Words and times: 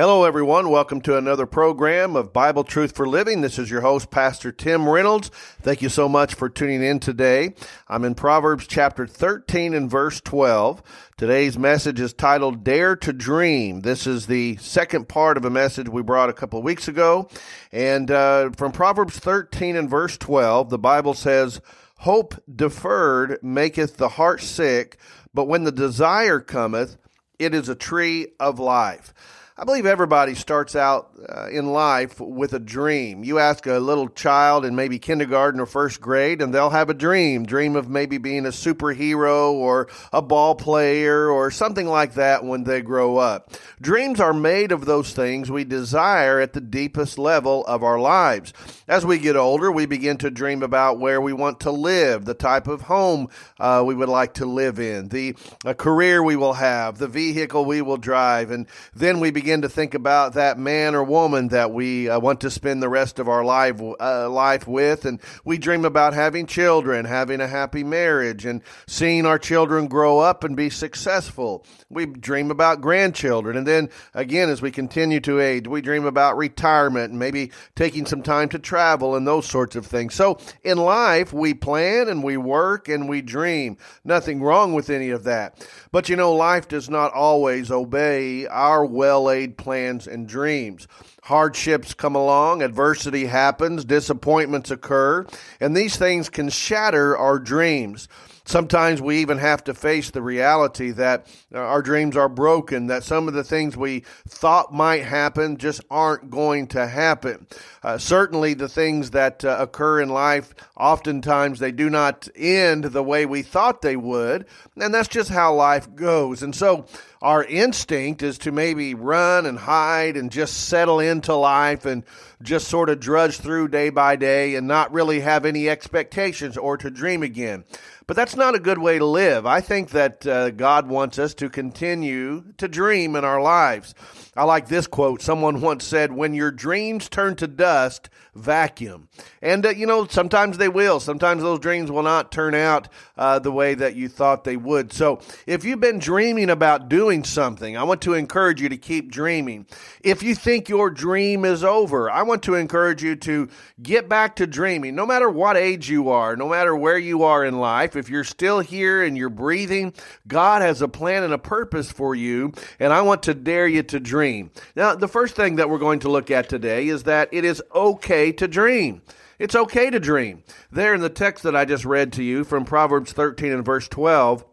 Hello, 0.00 0.24
everyone. 0.24 0.70
Welcome 0.70 1.02
to 1.02 1.18
another 1.18 1.44
program 1.44 2.16
of 2.16 2.32
Bible 2.32 2.64
Truth 2.64 2.96
for 2.96 3.06
Living. 3.06 3.42
This 3.42 3.58
is 3.58 3.70
your 3.70 3.82
host, 3.82 4.10
Pastor 4.10 4.50
Tim 4.50 4.88
Reynolds. 4.88 5.30
Thank 5.60 5.82
you 5.82 5.90
so 5.90 6.08
much 6.08 6.34
for 6.34 6.48
tuning 6.48 6.82
in 6.82 7.00
today. 7.00 7.54
I'm 7.86 8.06
in 8.06 8.14
Proverbs 8.14 8.66
chapter 8.66 9.06
13 9.06 9.74
and 9.74 9.90
verse 9.90 10.18
12. 10.22 10.82
Today's 11.18 11.58
message 11.58 12.00
is 12.00 12.14
titled 12.14 12.64
Dare 12.64 12.96
to 12.96 13.12
Dream. 13.12 13.82
This 13.82 14.06
is 14.06 14.24
the 14.24 14.56
second 14.56 15.06
part 15.06 15.36
of 15.36 15.44
a 15.44 15.50
message 15.50 15.90
we 15.90 16.00
brought 16.00 16.30
a 16.30 16.32
couple 16.32 16.58
of 16.58 16.64
weeks 16.64 16.88
ago. 16.88 17.28
And 17.70 18.10
uh, 18.10 18.52
from 18.56 18.72
Proverbs 18.72 19.18
13 19.18 19.76
and 19.76 19.90
verse 19.90 20.16
12, 20.16 20.70
the 20.70 20.78
Bible 20.78 21.12
says, 21.12 21.60
Hope 21.98 22.42
deferred 22.50 23.38
maketh 23.42 23.98
the 23.98 24.08
heart 24.08 24.40
sick, 24.40 24.96
but 25.34 25.44
when 25.44 25.64
the 25.64 25.70
desire 25.70 26.40
cometh, 26.40 26.96
it 27.38 27.54
is 27.54 27.68
a 27.68 27.74
tree 27.74 28.28
of 28.40 28.58
life. 28.58 29.12
I 29.60 29.64
believe 29.64 29.84
everybody 29.84 30.34
starts 30.34 30.74
out 30.74 31.10
uh, 31.28 31.48
in 31.50 31.66
life 31.66 32.18
with 32.18 32.54
a 32.54 32.58
dream. 32.58 33.22
You 33.22 33.38
ask 33.38 33.66
a 33.66 33.78
little 33.78 34.08
child 34.08 34.64
in 34.64 34.74
maybe 34.74 34.98
kindergarten 34.98 35.60
or 35.60 35.66
first 35.66 36.00
grade, 36.00 36.40
and 36.40 36.54
they'll 36.54 36.70
have 36.70 36.88
a 36.88 36.94
dream 36.94 37.44
dream 37.44 37.76
of 37.76 37.90
maybe 37.90 38.16
being 38.16 38.46
a 38.46 38.50
superhero 38.50 39.52
or 39.52 39.88
a 40.14 40.22
ball 40.22 40.54
player 40.54 41.28
or 41.28 41.50
something 41.50 41.86
like 41.86 42.14
that 42.14 42.42
when 42.42 42.64
they 42.64 42.80
grow 42.80 43.18
up. 43.18 43.52
Dreams 43.82 44.18
are 44.18 44.32
made 44.32 44.72
of 44.72 44.86
those 44.86 45.12
things 45.12 45.50
we 45.50 45.64
desire 45.64 46.40
at 46.40 46.54
the 46.54 46.62
deepest 46.62 47.18
level 47.18 47.62
of 47.66 47.84
our 47.84 48.00
lives. 48.00 48.54
As 48.88 49.04
we 49.04 49.18
get 49.18 49.36
older, 49.36 49.70
we 49.70 49.84
begin 49.84 50.16
to 50.18 50.30
dream 50.30 50.62
about 50.62 50.98
where 50.98 51.20
we 51.20 51.34
want 51.34 51.60
to 51.60 51.70
live, 51.70 52.24
the 52.24 52.32
type 52.32 52.66
of 52.66 52.80
home 52.82 53.28
uh, 53.58 53.84
we 53.86 53.94
would 53.94 54.08
like 54.08 54.32
to 54.34 54.46
live 54.46 54.80
in, 54.80 55.08
the 55.08 55.34
career 55.76 56.22
we 56.22 56.34
will 56.34 56.54
have, 56.54 56.96
the 56.96 57.08
vehicle 57.08 57.66
we 57.66 57.82
will 57.82 57.98
drive, 57.98 58.50
and 58.50 58.66
then 58.94 59.20
we 59.20 59.30
begin 59.30 59.49
begin 59.50 59.62
to 59.62 59.68
think 59.68 59.94
about 59.94 60.34
that 60.34 60.58
man 60.58 60.94
or 60.94 61.02
woman 61.02 61.48
that 61.48 61.72
we 61.72 62.08
uh, 62.08 62.20
want 62.20 62.40
to 62.40 62.48
spend 62.48 62.80
the 62.80 62.88
rest 62.88 63.18
of 63.18 63.28
our 63.28 63.44
life 63.44 63.80
uh, 63.98 64.30
life 64.30 64.68
with, 64.68 65.04
and 65.04 65.20
we 65.44 65.58
dream 65.58 65.84
about 65.84 66.14
having 66.14 66.46
children, 66.46 67.04
having 67.04 67.40
a 67.40 67.48
happy 67.48 67.82
marriage, 67.82 68.44
and 68.46 68.62
seeing 68.86 69.26
our 69.26 69.40
children 69.40 69.88
grow 69.88 70.20
up 70.20 70.44
and 70.44 70.56
be 70.56 70.70
successful. 70.70 71.66
We 71.88 72.06
dream 72.06 72.52
about 72.52 72.80
grandchildren, 72.80 73.56
and 73.56 73.66
then 73.66 73.88
again, 74.14 74.50
as 74.50 74.62
we 74.62 74.70
continue 74.70 75.18
to 75.18 75.40
age, 75.40 75.66
we 75.66 75.80
dream 75.80 76.04
about 76.04 76.36
retirement 76.36 77.10
and 77.10 77.18
maybe 77.18 77.50
taking 77.74 78.06
some 78.06 78.22
time 78.22 78.50
to 78.50 78.58
travel 78.60 79.16
and 79.16 79.26
those 79.26 79.48
sorts 79.48 79.74
of 79.74 79.84
things. 79.84 80.14
So 80.14 80.38
in 80.62 80.78
life, 80.78 81.32
we 81.32 81.54
plan 81.54 82.08
and 82.08 82.22
we 82.22 82.36
work 82.36 82.88
and 82.88 83.08
we 83.08 83.20
dream. 83.20 83.78
Nothing 84.04 84.42
wrong 84.42 84.74
with 84.74 84.90
any 84.90 85.10
of 85.10 85.24
that. 85.24 85.66
But 85.90 86.08
you 86.08 86.14
know, 86.14 86.32
life 86.34 86.68
does 86.68 86.88
not 86.88 87.12
always 87.12 87.72
obey 87.72 88.46
our 88.46 88.86
well 88.86 89.28
laid 89.30 89.56
plans 89.56 90.08
and 90.08 90.26
dreams. 90.26 90.88
Hardships 91.22 91.94
come 91.94 92.16
along, 92.16 92.62
adversity 92.62 93.26
happens, 93.26 93.84
disappointments 93.84 94.72
occur, 94.72 95.24
and 95.60 95.76
these 95.76 95.96
things 95.96 96.28
can 96.28 96.48
shatter 96.48 97.16
our 97.16 97.38
dreams. 97.38 98.08
Sometimes 98.44 99.00
we 99.00 99.18
even 99.18 99.38
have 99.38 99.62
to 99.64 99.74
face 99.74 100.10
the 100.10 100.22
reality 100.22 100.90
that 100.90 101.28
uh, 101.54 101.58
our 101.58 101.82
dreams 101.82 102.16
are 102.16 102.28
broken, 102.28 102.88
that 102.88 103.04
some 103.04 103.28
of 103.28 103.34
the 103.34 103.44
things 103.44 103.76
we 103.76 104.02
thought 104.26 104.74
might 104.74 105.04
happen 105.04 105.56
just 105.56 105.80
aren't 105.88 106.30
going 106.30 106.66
to 106.68 106.88
happen. 106.88 107.46
Uh, 107.84 107.96
certainly, 107.96 108.54
the 108.54 108.68
things 108.68 109.10
that 109.10 109.44
uh, 109.44 109.56
occur 109.60 110.00
in 110.00 110.08
life, 110.08 110.52
oftentimes 110.76 111.60
they 111.60 111.70
do 111.70 111.88
not 111.88 112.28
end 112.34 112.84
the 112.84 113.04
way 113.04 113.24
we 113.24 113.42
thought 113.42 113.82
they 113.82 113.96
would, 113.96 114.46
and 114.76 114.92
that's 114.92 115.06
just 115.06 115.30
how 115.30 115.54
life 115.54 115.94
goes. 115.94 116.42
And 116.42 116.52
so, 116.52 116.86
our 117.22 117.44
instinct 117.44 118.22
is 118.22 118.38
to 118.38 118.52
maybe 118.52 118.94
run 118.94 119.44
and 119.44 119.58
hide 119.58 120.16
and 120.16 120.32
just 120.32 120.68
settle 120.68 121.00
into 121.00 121.34
life 121.34 121.84
and 121.84 122.02
just 122.42 122.68
sort 122.68 122.88
of 122.88 122.98
drudge 122.98 123.36
through 123.36 123.68
day 123.68 123.90
by 123.90 124.16
day 124.16 124.54
and 124.54 124.66
not 124.66 124.92
really 124.92 125.20
have 125.20 125.44
any 125.44 125.68
expectations 125.68 126.56
or 126.56 126.78
to 126.78 126.90
dream 126.90 127.22
again. 127.22 127.64
But 128.06 128.16
that's 128.16 128.36
not 128.36 128.54
a 128.54 128.60
good 128.60 128.78
way 128.78 128.98
to 128.98 129.04
live. 129.04 129.46
I 129.46 129.60
think 129.60 129.90
that 129.90 130.26
uh, 130.26 130.50
God 130.50 130.88
wants 130.88 131.18
us 131.18 131.34
to 131.34 131.50
continue 131.50 132.44
to 132.56 132.66
dream 132.66 133.14
in 133.14 133.24
our 133.24 133.40
lives. 133.40 133.94
I 134.34 134.44
like 134.44 134.68
this 134.68 134.86
quote. 134.86 135.22
Someone 135.22 135.60
once 135.60 135.84
said, 135.84 136.12
When 136.12 136.34
your 136.34 136.50
dreams 136.50 137.08
turn 137.08 137.36
to 137.36 137.46
dust, 137.46 138.08
vacuum. 138.34 139.08
And, 139.42 139.66
uh, 139.66 139.70
you 139.70 139.86
know, 139.86 140.06
sometimes 140.06 140.58
they 140.58 140.68
will. 140.68 141.00
Sometimes 141.00 141.42
those 141.42 141.58
dreams 141.58 141.90
will 141.90 142.02
not 142.02 142.32
turn 142.32 142.54
out 142.54 142.88
uh, 143.16 143.38
the 143.38 143.52
way 143.52 143.74
that 143.74 143.96
you 143.96 144.08
thought 144.08 144.44
they 144.44 144.56
would. 144.56 144.92
So 144.92 145.20
if 145.46 145.64
you've 145.64 145.80
been 145.80 145.98
dreaming 145.98 146.50
about 146.50 146.88
doing 146.88 147.09
something, 147.24 147.76
I 147.76 147.82
want 147.82 148.02
to 148.02 148.14
encourage 148.14 148.60
you 148.60 148.68
to 148.68 148.76
keep 148.76 149.10
dreaming. 149.10 149.66
If 150.02 150.22
you 150.22 150.34
think 150.34 150.68
your 150.68 150.90
dream 150.90 151.44
is 151.44 151.64
over, 151.64 152.10
I 152.10 152.22
want 152.22 152.42
to 152.44 152.54
encourage 152.54 153.02
you 153.02 153.16
to 153.16 153.48
get 153.82 154.08
back 154.08 154.36
to 154.36 154.46
dreaming. 154.46 154.94
No 154.94 155.04
matter 155.04 155.28
what 155.28 155.56
age 155.56 155.90
you 155.90 156.10
are, 156.10 156.36
no 156.36 156.48
matter 156.48 156.74
where 156.74 156.98
you 156.98 157.24
are 157.24 157.44
in 157.44 157.58
life, 157.58 157.96
if 157.96 158.08
you're 158.08 158.24
still 158.24 158.60
here 158.60 159.02
and 159.02 159.16
you're 159.16 159.28
breathing, 159.28 159.92
God 160.28 160.62
has 160.62 160.80
a 160.80 160.88
plan 160.88 161.22
and 161.24 161.32
a 161.32 161.38
purpose 161.38 161.90
for 161.90 162.14
you. 162.14 162.52
And 162.78 162.92
I 162.92 163.02
want 163.02 163.24
to 163.24 163.34
dare 163.34 163.66
you 163.66 163.82
to 163.82 164.00
dream. 164.00 164.50
Now, 164.76 164.94
the 164.94 165.08
first 165.08 165.34
thing 165.34 165.56
that 165.56 165.68
we're 165.68 165.78
going 165.78 166.00
to 166.00 166.08
look 166.08 166.30
at 166.30 166.48
today 166.48 166.88
is 166.88 167.02
that 167.04 167.28
it 167.32 167.44
is 167.44 167.62
okay 167.74 168.32
to 168.32 168.46
dream. 168.46 169.02
It's 169.40 169.54
okay 169.54 169.88
to 169.88 169.98
dream. 169.98 170.42
There 170.70 170.92
in 170.92 171.00
the 171.00 171.08
text 171.08 171.44
that 171.44 171.56
I 171.56 171.64
just 171.64 171.86
read 171.86 172.12
to 172.12 172.22
you 172.22 172.44
from 172.44 172.66
Proverbs 172.66 173.12
13 173.12 173.52
and 173.52 173.64
verse 173.64 173.88
12, 173.88 174.44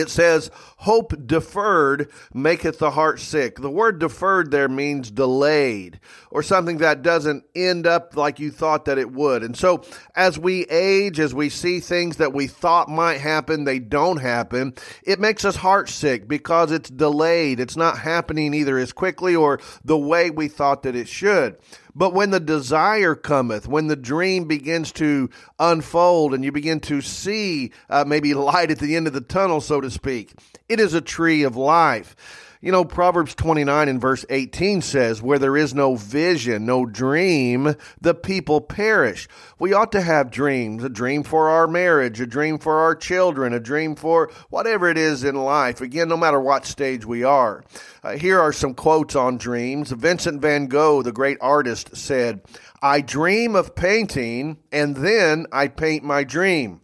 it 0.00 0.10
says, 0.10 0.50
Hope 0.78 1.12
deferred 1.26 2.10
maketh 2.32 2.78
the 2.78 2.92
heart 2.92 3.20
sick. 3.20 3.56
The 3.56 3.70
word 3.70 3.98
deferred 3.98 4.50
there 4.50 4.68
means 4.68 5.10
delayed 5.10 6.00
or 6.30 6.42
something 6.42 6.78
that 6.78 7.02
doesn't 7.02 7.44
end 7.54 7.86
up 7.86 8.16
like 8.16 8.40
you 8.40 8.50
thought 8.50 8.86
that 8.86 8.98
it 8.98 9.12
would. 9.12 9.42
And 9.42 9.56
so 9.56 9.82
as 10.14 10.38
we 10.38 10.64
age, 10.64 11.20
as 11.20 11.34
we 11.34 11.48
see 11.48 11.80
things 11.80 12.16
that 12.16 12.32
we 12.32 12.46
thought 12.46 12.88
might 12.88 13.18
happen, 13.18 13.64
they 13.64 13.78
don't 13.78 14.18
happen, 14.18 14.74
it 15.02 15.20
makes 15.20 15.44
us 15.44 15.56
heart 15.56 15.88
sick 15.88 16.26
because 16.26 16.72
it's 16.72 16.90
delayed. 16.90 17.60
It's 17.60 17.76
not 17.76 17.98
happening 17.98 18.54
either 18.54 18.78
as 18.78 18.92
quickly 18.92 19.36
or 19.36 19.60
the 19.84 19.98
way 19.98 20.30
we 20.30 20.48
thought 20.48 20.82
that 20.84 20.96
it 20.96 21.08
should. 21.08 21.56
But 21.94 22.14
when 22.14 22.30
the 22.30 22.40
desire 22.40 23.14
cometh, 23.14 23.66
when 23.66 23.88
the 23.88 23.96
dream 23.96 24.46
begins 24.46 24.92
to 24.92 25.30
unfold 25.58 26.34
and 26.34 26.44
you 26.44 26.52
begin 26.52 26.80
to 26.80 27.00
see 27.00 27.72
uh, 27.88 28.04
maybe 28.06 28.34
light 28.34 28.70
at 28.70 28.78
the 28.78 28.96
end 28.96 29.06
of 29.06 29.12
the 29.12 29.20
tunnel, 29.20 29.60
so 29.60 29.80
to 29.80 29.90
speak, 29.90 30.32
it 30.68 30.80
is 30.80 30.94
a 30.94 31.00
tree 31.00 31.42
of 31.42 31.56
life. 31.56 32.16
You 32.62 32.72
know, 32.72 32.84
Proverbs 32.84 33.34
29 33.36 33.88
and 33.88 33.98
verse 33.98 34.26
18 34.28 34.82
says, 34.82 35.22
Where 35.22 35.38
there 35.38 35.56
is 35.56 35.74
no 35.74 35.94
vision, 35.96 36.66
no 36.66 36.84
dream, 36.84 37.74
the 37.98 38.12
people 38.12 38.60
perish. 38.60 39.28
We 39.58 39.72
ought 39.72 39.92
to 39.92 40.02
have 40.02 40.30
dreams 40.30 40.84
a 40.84 40.90
dream 40.90 41.22
for 41.22 41.48
our 41.48 41.66
marriage, 41.66 42.20
a 42.20 42.26
dream 42.26 42.58
for 42.58 42.80
our 42.80 42.94
children, 42.94 43.54
a 43.54 43.60
dream 43.60 43.96
for 43.96 44.30
whatever 44.50 44.90
it 44.90 44.98
is 44.98 45.24
in 45.24 45.36
life. 45.36 45.80
Again, 45.80 46.10
no 46.10 46.18
matter 46.18 46.38
what 46.38 46.66
stage 46.66 47.06
we 47.06 47.24
are. 47.24 47.64
Uh, 48.02 48.18
here 48.18 48.38
are 48.38 48.52
some 48.52 48.74
quotes 48.74 49.16
on 49.16 49.38
dreams. 49.38 49.90
Vincent 49.92 50.42
van 50.42 50.66
Gogh, 50.66 51.00
the 51.00 51.12
great 51.12 51.38
artist, 51.40 51.96
said, 51.96 52.42
I 52.82 53.00
dream 53.00 53.56
of 53.56 53.74
painting, 53.74 54.58
and 54.70 54.96
then 54.96 55.46
I 55.50 55.68
paint 55.68 56.04
my 56.04 56.24
dream. 56.24 56.79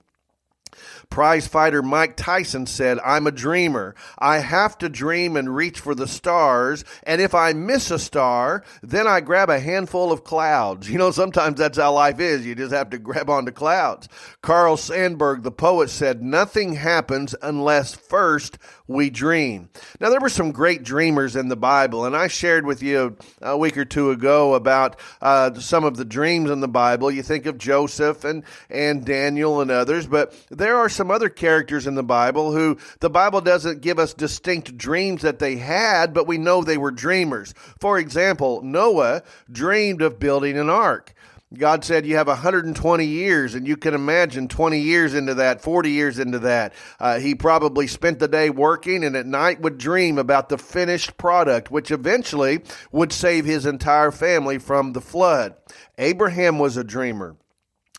Prize 1.11 1.47
fighter 1.47 1.83
Mike 1.83 2.17
Tyson 2.17 2.67
said, 2.67 2.99
I'm 3.05 3.26
a 3.26 3.32
dreamer. 3.32 3.94
I 4.19 4.38
have 4.38 4.76
to 4.79 4.88
dream 4.88 5.37
and 5.37 5.55
reach 5.55 5.81
for 5.81 5.94
the 5.94 6.08
stars. 6.08 6.85
And 7.05 7.20
if 7.20 7.35
I 7.35 7.53
miss 7.53 7.91
a 7.91 7.99
star, 7.99 8.64
then 8.82 9.06
I 9.06 9.20
grab 9.20 9.49
a 9.49 9.61
handful 9.61 10.12
of 10.12 10.25
clouds. 10.25 10.91
You 10.97 11.00
know, 11.00 11.11
sometimes 11.11 11.58
that's 11.58 11.76
how 11.76 11.93
life 11.93 12.20
is. 12.20 12.47
You 12.47 12.55
just 12.55 12.73
have 12.73 12.88
to 12.88 12.99
grab 12.99 13.29
onto 13.29 13.53
clouds. 13.53 14.08
Carl 14.41 14.79
Sandburg, 14.79 15.43
the 15.43 15.50
poet, 15.50 15.91
said, 15.91 16.23
Nothing 16.23 16.76
happens 16.76 17.35
unless 17.43 17.94
first 17.94 18.56
we 18.87 19.11
dream. 19.11 19.69
Now, 20.00 20.09
there 20.09 20.20
were 20.20 20.31
some 20.31 20.52
great 20.52 20.82
dreamers 20.85 21.37
in 21.37 21.49
the 21.49 21.56
Bible, 21.56 22.06
and 22.06 22.17
I 22.17 22.29
shared 22.29 22.64
with 22.64 22.82
you 22.82 23.17
a 23.43 23.59
week 23.59 23.76
or 23.76 23.85
two 23.85 24.11
ago 24.11 24.55
about 24.55 24.99
uh, 25.20 25.52
some 25.55 25.85
of 25.85 25.97
the 25.97 26.05
dreams 26.05 26.50
in 26.50 26.61
the 26.61 26.69
Bible. 26.69 27.11
You 27.11 27.23
think 27.23 27.47
of 27.47 27.59
Joseph 27.59 28.25
and, 28.25 28.43
and 28.70 29.05
Daniel 29.05 29.61
and 29.61 29.70
others, 29.70 30.06
but 30.06 30.35
there 30.50 30.79
are 30.79 30.88
some 30.96 31.10
other 31.10 31.28
characters 31.28 31.87
in 31.87 31.94
the 31.94 32.02
Bible 32.02 32.52
who 32.52 32.78
the 33.00 33.10
Bible 33.10 33.40
doesn't 33.40 33.82
give 33.82 33.98
us 33.98 34.14
distinct 34.14 34.76
dreams 34.76 35.22
that 35.22 35.38
they 35.38 35.56
had, 35.56 36.12
but 36.12 36.26
we 36.26 36.38
know 36.38 36.62
they 36.62 36.78
were 36.78 36.90
dreamers. 36.90 37.54
For 37.78 37.98
example, 37.98 38.62
Noah 38.62 39.22
dreamed 39.50 40.02
of 40.02 40.19
building 40.19 40.58
an 40.58 40.70
ark. 40.70 41.14
God 41.54 41.84
said 41.84 42.04
you 42.04 42.16
have 42.16 42.26
120 42.26 43.06
years, 43.06 43.54
and 43.54 43.69
you 43.69 43.76
can 43.76 43.94
imagine 43.94 44.48
20 44.48 44.81
years 44.81 45.14
into 45.14 45.34
that, 45.34 45.60
40 45.60 45.90
years 45.90 46.19
into 46.19 46.40
that. 46.40 46.72
Uh, 46.99 47.20
he 47.20 47.37
probably 47.37 47.87
spent 47.87 48.19
the 48.19 48.26
day 48.26 48.50
working 48.50 49.04
and 49.04 49.16
at 49.16 49.26
night 49.26 49.60
would 49.60 49.78
dream 49.78 50.19
about 50.19 50.49
the 50.49 50.58
finished 50.58 51.16
product, 51.16 51.70
which 51.70 51.92
eventually 51.92 52.62
would 52.90 53.12
save 53.12 53.44
his 53.44 53.64
entire 53.64 54.10
family 54.10 54.58
from 54.58 54.92
the 54.92 55.00
flood. 55.00 55.54
Abraham 55.99 56.58
was 56.58 56.76
a 56.76 56.84
dreamer. 56.84 57.37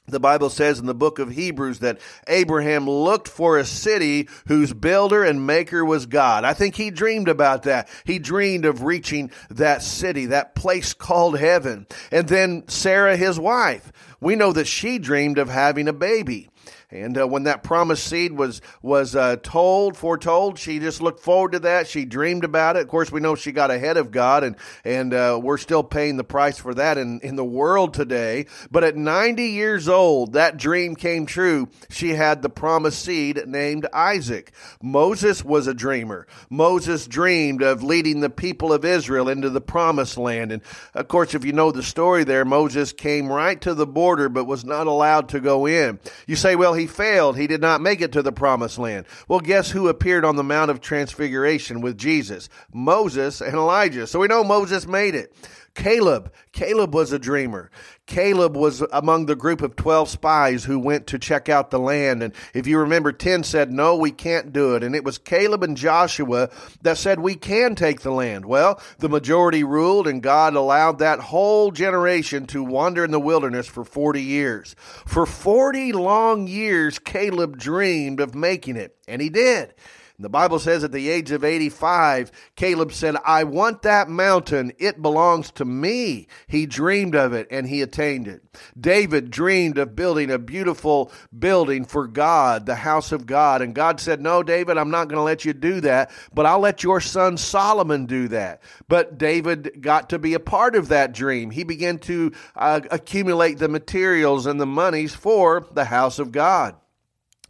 The 0.09 0.21
Bible 0.21 0.49
says 0.49 0.79
in 0.79 0.85
the 0.85 0.93
book 0.93 1.19
of 1.19 1.31
Hebrews 1.31 1.79
that 1.79 1.99
Abraham 2.27 2.89
looked 2.89 3.27
for 3.27 3.57
a 3.57 3.65
city 3.65 4.29
whose 4.47 4.71
builder 4.71 5.21
and 5.21 5.45
maker 5.45 5.83
was 5.83 6.05
God. 6.05 6.45
I 6.45 6.53
think 6.53 6.75
he 6.75 6.91
dreamed 6.91 7.27
about 7.27 7.63
that. 7.63 7.89
He 8.05 8.17
dreamed 8.17 8.63
of 8.63 8.83
reaching 8.83 9.31
that 9.49 9.81
city, 9.81 10.27
that 10.27 10.55
place 10.55 10.93
called 10.93 11.37
heaven. 11.37 11.87
And 12.09 12.29
then 12.29 12.63
Sarah, 12.69 13.17
his 13.17 13.37
wife, 13.37 13.91
we 14.21 14.37
know 14.37 14.53
that 14.53 14.67
she 14.67 14.97
dreamed 14.97 15.39
of 15.39 15.49
having 15.49 15.89
a 15.89 15.93
baby. 15.93 16.49
And 16.89 17.17
uh, 17.17 17.27
when 17.27 17.43
that 17.43 17.63
promised 17.63 18.07
seed 18.07 18.31
was 18.31 18.61
was 18.81 19.13
uh, 19.13 19.35
told, 19.43 19.97
foretold, 19.97 20.57
she 20.57 20.79
just 20.79 21.01
looked 21.01 21.19
forward 21.19 21.51
to 21.51 21.59
that. 21.59 21.85
She 21.89 22.05
dreamed 22.05 22.45
about 22.45 22.77
it. 22.77 22.83
Of 22.83 22.87
course, 22.87 23.11
we 23.11 23.19
know 23.19 23.35
she 23.35 23.51
got 23.51 23.71
ahead 23.71 23.97
of 23.97 24.09
God, 24.09 24.45
and 24.45 24.55
and 24.85 25.13
uh, 25.13 25.37
we're 25.43 25.57
still 25.57 25.83
paying 25.83 26.15
the 26.15 26.23
price 26.23 26.57
for 26.57 26.73
that 26.75 26.97
in 26.97 27.19
in 27.19 27.35
the 27.35 27.43
world 27.43 27.93
today. 27.93 28.45
But 28.71 28.85
at 28.85 28.95
90 28.95 29.43
years 29.43 29.89
old, 29.89 30.31
that 30.31 30.55
dream 30.55 30.95
came 30.95 31.25
true. 31.25 31.67
She 31.89 32.11
had 32.11 32.41
the 32.41 32.49
promised 32.49 33.03
seed 33.03 33.45
named 33.45 33.85
Isaac. 33.91 34.53
Moses 34.81 35.43
was 35.43 35.67
a 35.67 35.73
dreamer. 35.73 36.25
Moses 36.49 37.05
dreamed 37.05 37.63
of 37.63 37.83
leading 37.83 38.21
the 38.21 38.29
people 38.29 38.71
of 38.71 38.85
Israel 38.85 39.27
into 39.27 39.49
the 39.49 39.59
promised 39.59 40.17
land. 40.17 40.53
And 40.53 40.61
of 40.93 41.09
course, 41.09 41.35
if 41.35 41.43
you 41.43 41.51
know 41.51 41.73
the 41.73 41.83
story 41.83 42.23
there, 42.23 42.45
Moses 42.45 42.93
came 42.93 43.29
right 43.29 43.59
to 43.59 43.73
the 43.73 43.85
border, 43.85 44.29
but 44.29 44.45
was 44.45 44.63
not 44.63 44.87
allowed 44.87 45.27
to 45.29 45.41
go 45.41 45.65
in. 45.65 45.99
You 46.27 46.37
say, 46.37 46.55
well, 46.55 46.76
he 46.77 46.87
failed. 46.87 47.37
He 47.37 47.47
did 47.47 47.61
not 47.61 47.81
make 47.81 47.99
it 47.99 48.13
to 48.13 48.21
the 48.21 48.31
promised 48.31 48.77
land. 48.77 49.05
Well, 49.27 49.39
guess 49.39 49.71
who 49.71 49.89
appeared 49.89 50.23
on 50.23 50.37
the 50.37 50.43
Mount 50.43 50.71
of 50.71 50.79
Transfiguration 50.79 51.81
with 51.81 51.97
Jesus? 51.97 52.47
Moses 52.71 53.41
and 53.41 53.55
Elijah. 53.55 54.07
So 54.07 54.19
we 54.19 54.27
know 54.27 54.43
Moses 54.43 54.87
made 54.87 55.15
it. 55.15 55.35
Caleb. 55.77 56.33
Caleb 56.53 56.95
was 56.95 57.11
a 57.11 57.19
dreamer. 57.19 57.69
Caleb 58.07 58.57
was 58.57 58.81
among 58.91 59.27
the 59.27 59.35
group 59.35 59.61
of 59.61 59.75
12 59.75 60.09
spies 60.09 60.63
who 60.63 60.79
went 60.79 61.05
to 61.05 61.19
check 61.19 61.49
out 61.49 61.69
the 61.69 61.77
land. 61.77 62.23
And 62.23 62.33
if 62.55 62.65
you 62.65 62.79
remember, 62.79 63.11
10 63.11 63.43
said, 63.43 63.71
No, 63.71 63.95
we 63.95 64.09
can't 64.09 64.51
do 64.51 64.73
it. 64.73 64.83
And 64.83 64.95
it 64.95 65.03
was 65.03 65.19
Caleb 65.19 65.61
and 65.61 65.77
Joshua 65.77 66.49
that 66.81 66.97
said, 66.97 67.19
We 67.19 67.35
can 67.35 67.75
take 67.75 68.01
the 68.01 68.11
land. 68.11 68.45
Well, 68.45 68.81
the 68.97 69.07
majority 69.07 69.63
ruled, 69.63 70.07
and 70.07 70.23
God 70.23 70.55
allowed 70.55 70.97
that 70.97 71.19
whole 71.19 71.69
generation 71.69 72.47
to 72.47 72.63
wander 72.63 73.05
in 73.05 73.11
the 73.11 73.19
wilderness 73.19 73.67
for 73.67 73.85
40 73.85 74.19
years. 74.19 74.75
For 75.05 75.27
40 75.27 75.93
long 75.93 76.47
years, 76.47 76.97
Caleb 76.97 77.55
dreamed 77.55 78.19
of 78.19 78.33
making 78.33 78.77
it, 78.77 78.97
and 79.07 79.21
he 79.21 79.29
did. 79.29 79.75
The 80.19 80.29
Bible 80.29 80.57
says 80.57 80.83
at 80.83 80.91
the 80.91 81.09
age 81.09 81.29
of 81.29 81.43
85, 81.43 82.31
Caleb 82.55 82.91
said, 82.91 83.17
I 83.23 83.43
want 83.43 83.83
that 83.83 84.09
mountain. 84.09 84.71
It 84.79 84.99
belongs 84.99 85.51
to 85.51 85.65
me. 85.65 86.27
He 86.47 86.65
dreamed 86.65 87.13
of 87.13 87.33
it 87.33 87.47
and 87.51 87.67
he 87.67 87.83
attained 87.83 88.27
it. 88.27 88.41
David 88.79 89.29
dreamed 89.29 89.77
of 89.77 89.95
building 89.95 90.31
a 90.31 90.39
beautiful 90.39 91.11
building 91.37 91.85
for 91.85 92.07
God, 92.07 92.65
the 92.65 92.73
house 92.73 93.11
of 93.11 93.27
God. 93.27 93.61
And 93.61 93.75
God 93.75 93.99
said, 93.99 94.19
No, 94.19 94.41
David, 94.41 94.79
I'm 94.79 94.89
not 94.89 95.07
going 95.07 95.17
to 95.17 95.21
let 95.21 95.45
you 95.45 95.53
do 95.53 95.81
that, 95.81 96.09
but 96.33 96.47
I'll 96.47 96.61
let 96.61 96.81
your 96.81 96.99
son 96.99 97.37
Solomon 97.37 98.07
do 98.07 98.27
that. 98.29 98.63
But 98.87 99.19
David 99.19 99.83
got 99.83 100.09
to 100.09 100.17
be 100.17 100.33
a 100.33 100.39
part 100.39 100.75
of 100.75 100.87
that 100.87 101.13
dream. 101.13 101.51
He 101.51 101.63
began 101.63 101.99
to 101.99 102.31
uh, 102.55 102.81
accumulate 102.89 103.59
the 103.59 103.69
materials 103.69 104.47
and 104.47 104.59
the 104.59 104.65
monies 104.65 105.13
for 105.13 105.67
the 105.71 105.85
house 105.85 106.17
of 106.17 106.31
God. 106.31 106.75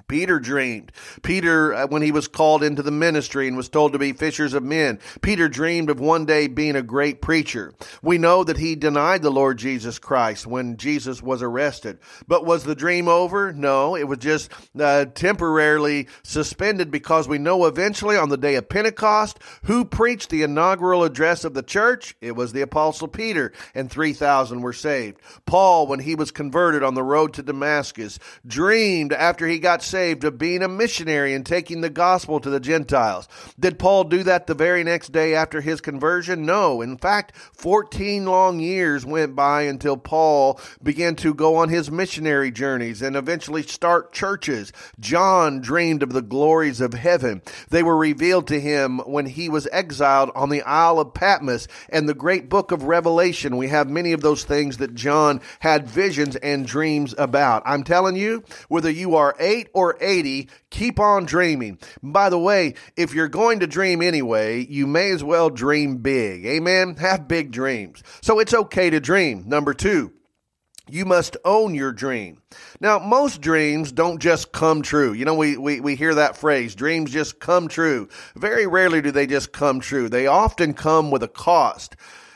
Peter 0.07 0.39
dreamed. 0.39 0.89
Peter, 1.21 1.74
uh, 1.74 1.88
when 1.88 2.01
he 2.01 2.13
was 2.13 2.30
called 2.30 2.63
into 2.63 2.81
the 2.81 2.92
ministry 2.92 3.45
and 3.48 3.57
was 3.57 3.68
told 3.68 3.92
to 3.92 4.00
be 4.00 4.13
fishers 4.13 4.54
of 4.54 4.63
men, 4.63 5.00
Peter 5.21 5.50
dreamed 5.50 5.89
of 5.89 6.00
one 6.00 6.25
day 6.25 6.48
being 6.48 6.77
a 6.77 6.81
great 6.81 7.21
preacher. 7.21 7.74
We 8.01 8.18
know 8.18 8.45
that 8.45 8.56
he 8.56 8.75
denied 8.75 9.21
the 9.21 9.30
Lord 9.30 9.57
Jesus 9.57 10.00
Christ 10.00 10.48
when 10.48 10.77
Jesus 10.77 11.21
was 11.21 11.42
arrested. 11.42 12.00
But 12.25 12.45
was 12.45 12.63
the 12.63 12.75
dream 12.75 13.09
over? 13.09 13.51
No, 13.51 13.98
it 13.98 14.06
was 14.06 14.19
just 14.19 14.50
uh, 14.80 15.06
temporarily 15.13 16.07
suspended 16.24 16.89
because 16.89 17.27
we 17.27 17.38
know 17.38 17.65
eventually 17.65 18.15
on 18.15 18.30
the 18.30 18.38
day 18.38 18.56
of 18.56 18.69
Pentecost, 18.69 19.39
who 19.63 19.83
preached 19.83 20.30
the 20.30 20.44
inaugural 20.44 21.03
address 21.03 21.44
of 21.44 21.53
the 21.53 21.63
church? 21.63 22.15
It 22.21 22.38
was 22.38 22.53
the 22.53 22.62
Apostle 22.62 23.10
Peter, 23.10 23.51
and 23.75 23.92
3,000 23.92 24.62
were 24.62 24.71
saved. 24.71 25.19
Paul, 25.45 25.86
when 25.86 26.00
he 26.00 26.15
was 26.15 26.31
converted 26.31 26.81
on 26.81 26.94
the 26.94 27.03
road 27.03 27.33
to 27.33 27.44
Damascus, 27.44 28.19
dreamed 28.45 29.12
after 29.12 29.45
he 29.45 29.60
got 29.60 29.83
saved 29.83 29.96
saved 29.97 30.23
of 30.25 30.38
being 30.38 30.61
a 30.61 30.67
missionary 30.67 31.33
and 31.33 31.44
taking 31.44 31.81
the 31.81 31.89
gospel 31.89 32.39
to 32.39 32.51
the 32.51 32.59
Gentiles. 32.59 33.27
Did 33.59 33.79
Paul 33.79 34.03
do 34.03 34.21
that 34.21 34.45
the 34.45 34.53
very 34.53 34.83
next 34.83 35.11
day 35.11 35.33
after 35.33 35.59
his 35.59 35.81
conversion? 35.81 36.45
No. 36.45 36.83
In 36.83 36.99
fact, 36.99 37.35
14 37.35 38.23
long 38.25 38.59
years 38.59 39.07
went 39.07 39.35
by 39.35 39.63
until 39.63 39.97
Paul 39.97 40.59
began 40.83 41.15
to 41.15 41.33
go 41.33 41.55
on 41.55 41.69
his 41.69 41.89
missionary 41.89 42.51
journeys 42.51 43.01
and 43.01 43.15
eventually 43.15 43.63
start 43.63 44.13
churches. 44.13 44.71
John 44.99 45.61
dreamed 45.61 46.03
of 46.03 46.13
the 46.13 46.21
glories 46.21 46.79
of 46.79 46.93
heaven. 46.93 47.41
They 47.71 47.81
were 47.81 47.97
revealed 47.97 48.45
to 48.50 48.59
him 48.59 49.00
when 49.00 49.25
he 49.25 49.50
was 49.50 49.67
exiled 49.71 50.29
on 50.35 50.50
the 50.50 50.61
Isle 50.61 51.00
of 51.00 51.15
Patmos 51.15 51.67
and 51.89 52.07
the 52.07 52.13
great 52.13 52.50
book 52.50 52.71
of 52.71 52.83
Revelation. 52.83 53.57
We 53.57 53.69
have 53.69 53.89
many 53.89 54.13
of 54.13 54.21
those 54.21 54.43
things 54.43 54.77
that 54.77 54.93
John 54.93 55.41
had 55.61 55.88
visions 55.88 56.35
and 56.35 56.67
dreams 56.67 57.15
about. 57.17 57.63
I'm 57.65 57.83
telling 57.83 58.15
you, 58.15 58.43
whether 58.67 58.91
you 58.91 59.15
are 59.15 59.35
eight 59.39 59.69
or 59.73 59.87
or 59.88 59.98
80, 60.01 60.50
keep 60.69 61.00
on 61.00 61.25
dreaming. 61.25 61.80
By 62.04 62.30
the 62.30 62.39
way, 62.39 62.75
if 62.95 63.13
you're 63.13 63.28
going 63.28 63.60
to 63.62 63.68
dream 63.68 64.01
anyway, 64.01 64.66
you 64.66 64.88
may 64.88 65.12
as 65.12 65.24
well 65.24 65.50
dream 65.50 65.98
big. 65.98 66.45
Amen? 66.45 66.95
Have 66.95 67.28
big 67.28 67.51
dreams. 67.51 68.04
So 68.22 68.39
it's 68.39 68.54
okay 68.54 68.89
to 68.89 69.00
dream. 69.00 69.44
Number 69.48 69.74
two, 69.74 70.13
you 70.89 71.06
must 71.06 71.38
own 71.44 71.75
your 71.75 71.92
dream. 71.92 72.42
Now, 72.80 73.00
most 73.00 73.42
dreams 73.42 73.92
don't 73.92 74.19
just 74.19 74.51
come 74.51 74.81
true. 74.81 75.13
You 75.13 75.25
know, 75.25 75.36
we, 75.36 75.57
we, 75.57 75.80
we 75.80 75.95
hear 75.95 76.16
that 76.16 76.38
phrase, 76.38 76.75
dreams 76.75 77.12
just 77.12 77.39
come 77.39 77.68
true. 77.68 78.07
Very 78.36 78.68
rarely 78.68 79.01
do 79.01 79.12
they 79.12 79.28
just 79.28 79.51
come 79.51 79.80
true. 79.80 80.10
They 80.10 80.28
often 80.28 80.74
come 80.74 81.12
with 81.12 81.24
a 81.24 81.28
cost. 81.28 81.95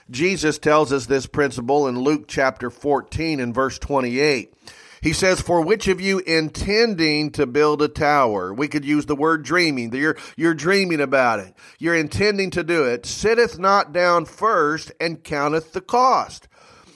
Jesus 0.10 0.58
tells 0.58 0.92
us 0.92 1.06
this 1.06 1.26
principle 1.26 1.88
in 1.88 2.00
Luke 2.00 2.26
chapter 2.28 2.70
14 2.70 3.40
and 3.40 3.56
verse 3.56 3.80
28. 3.80 4.54
He 5.02 5.14
says, 5.14 5.42
For 5.42 5.62
which 5.62 5.88
of 5.88 6.00
you 6.00 6.20
intending 6.20 7.32
to 7.32 7.48
build 7.48 7.82
a 7.82 7.88
tower? 7.88 8.54
We 8.54 8.68
could 8.68 8.86
use 8.86 9.08
the 9.08 9.16
word 9.16 9.44
dreaming. 9.44 9.94
You're, 9.94 10.18
you're 10.38 10.54
dreaming 10.54 11.02
about 11.02 11.40
it. 11.40 11.56
You're 11.80 11.96
intending 11.96 12.52
to 12.52 12.64
do 12.64 12.84
it. 12.84 13.06
Sitteth 13.08 13.58
not 13.58 13.94
down 13.94 14.26
first 14.26 14.92
and 15.00 15.24
counteth 15.24 15.74
the 15.74 15.82
cost. 15.82 16.48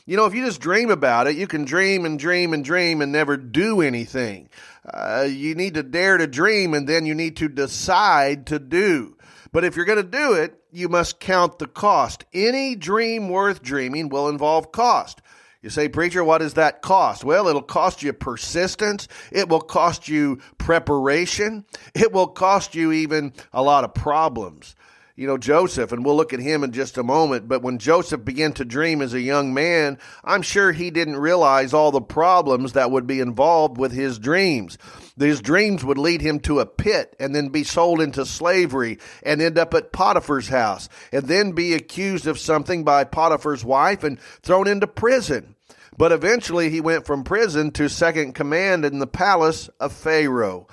You 0.06 0.18
know, 0.18 0.28
if 0.28 0.36
you 0.36 0.46
just 0.46 0.62
dream 0.62 0.92
about 0.92 1.26
it, 1.26 1.36
you 1.36 1.48
can 1.48 1.66
dream 1.66 2.06
and 2.06 2.20
dream 2.20 2.54
and 2.54 2.64
dream 2.64 3.02
and 3.02 3.12
never 3.12 3.38
do 3.38 3.82
anything. 3.82 4.50
Uh, 4.86 5.26
you 5.28 5.56
need 5.56 5.74
to 5.74 5.82
dare 5.82 6.18
to 6.18 6.28
dream 6.28 6.76
and 6.76 6.88
then 6.88 7.08
you 7.08 7.16
need 7.16 7.38
to 7.38 7.50
decide 7.50 8.46
to 8.48 8.60
do. 8.60 9.18
But 9.52 9.64
if 9.64 9.76
you're 9.76 9.86
going 9.86 9.98
to 9.98 10.04
do 10.04 10.34
it, 10.34 10.62
you 10.72 10.90
must 10.90 11.20
count 11.20 11.58
the 11.58 11.66
cost. 11.66 12.24
Any 12.34 12.76
dream 12.76 13.30
worth 13.30 13.64
dreaming 13.64 14.10
will 14.10 14.30
involve 14.30 14.72
cost. 14.72 15.24
You 15.66 15.72
say, 15.72 15.90
Preacher, 15.90 16.24
what 16.24 16.42
does 16.42 16.54
that 16.54 16.84
cost? 16.84 17.24
Well, 17.24 17.48
it'll 17.48 17.64
cost 17.64 18.04
you 18.04 18.14
persistence. 18.14 19.08
It 19.32 19.50
will 19.50 19.62
cost 19.62 20.08
you 20.08 20.38
preparation. 20.60 21.66
It 21.96 22.14
will 22.14 22.28
cost 22.28 22.76
you 22.76 22.92
even 22.92 23.34
a 23.52 23.64
lot 23.64 23.84
of 23.84 23.96
problems. 23.96 24.76
You 25.16 25.26
know, 25.26 25.40
Joseph, 25.40 25.92
and 25.92 26.06
we'll 26.06 26.18
look 26.18 26.34
at 26.34 26.40
him 26.40 26.64
in 26.64 26.72
just 26.72 27.00
a 27.00 27.04
moment, 27.04 27.48
but 27.48 27.64
when 27.64 27.80
Joseph 27.80 28.24
began 28.24 28.54
to 28.54 28.64
dream 28.64 29.02
as 29.02 29.16
a 29.16 29.22
young 29.22 29.56
man, 29.56 29.98
I'm 30.24 30.44
sure 30.44 30.72
he 30.72 30.92
didn't 30.92 31.18
realize 31.18 31.74
all 31.74 31.92
the 31.92 32.00
problems 32.00 32.74
that 32.74 32.92
would 32.92 33.08
be 33.08 33.20
involved 33.20 33.80
with 33.80 33.92
his 33.92 34.20
dreams. 34.20 34.78
These 35.18 35.42
dreams 35.42 35.84
would 35.84 35.98
lead 35.98 36.22
him 36.22 36.42
to 36.42 36.60
a 36.60 36.68
pit 36.68 37.16
and 37.20 37.34
then 37.34 37.50
be 37.50 37.64
sold 37.64 38.02
into 38.02 38.24
slavery 38.24 39.00
and 39.24 39.42
end 39.42 39.58
up 39.58 39.74
at 39.74 39.92
Potiphar's 39.92 40.50
house 40.50 40.90
and 41.12 41.26
then 41.26 41.54
be 41.54 41.74
accused 41.74 42.28
of 42.28 42.38
something 42.38 42.84
by 42.84 43.04
Potiphar's 43.04 43.66
wife 43.66 44.04
and 44.04 44.20
thrown 44.44 44.68
into 44.68 44.86
prison. 44.86 45.55
But 45.98 46.12
eventually 46.12 46.70
he 46.70 46.82
went 46.82 47.06
from 47.06 47.24
prison 47.24 47.72
to 47.72 47.90
second 47.90 48.34
command 48.34 48.86
in 48.86 49.00
the 49.00 49.08
palace 49.08 49.70
of 49.80 49.94
Pharaoh. 49.94 50.68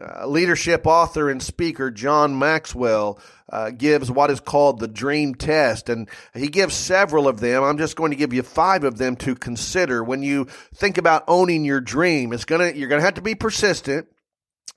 Uh, 0.00 0.26
leadership 0.26 0.86
author 0.86 1.28
and 1.28 1.42
speaker 1.42 1.90
John 1.90 2.38
Maxwell 2.38 3.20
uh, 3.50 3.70
gives 3.70 4.10
what 4.10 4.30
is 4.30 4.40
called 4.40 4.80
the 4.80 4.88
dream 4.88 5.34
test, 5.34 5.90
and 5.90 6.08
he 6.34 6.48
gives 6.48 6.74
several 6.74 7.28
of 7.28 7.40
them. 7.40 7.62
I'm 7.62 7.76
just 7.76 7.94
going 7.94 8.10
to 8.10 8.16
give 8.16 8.32
you 8.32 8.42
five 8.42 8.84
of 8.84 8.96
them 8.96 9.16
to 9.16 9.34
consider 9.34 10.02
when 10.02 10.22
you 10.22 10.46
think 10.74 10.96
about 10.96 11.24
owning 11.28 11.64
your 11.64 11.82
dream. 11.82 12.32
It's 12.32 12.46
gonna 12.46 12.70
you're 12.70 12.88
gonna 12.88 13.02
have 13.02 13.14
to 13.14 13.20
be 13.20 13.34
persistent. 13.34 14.08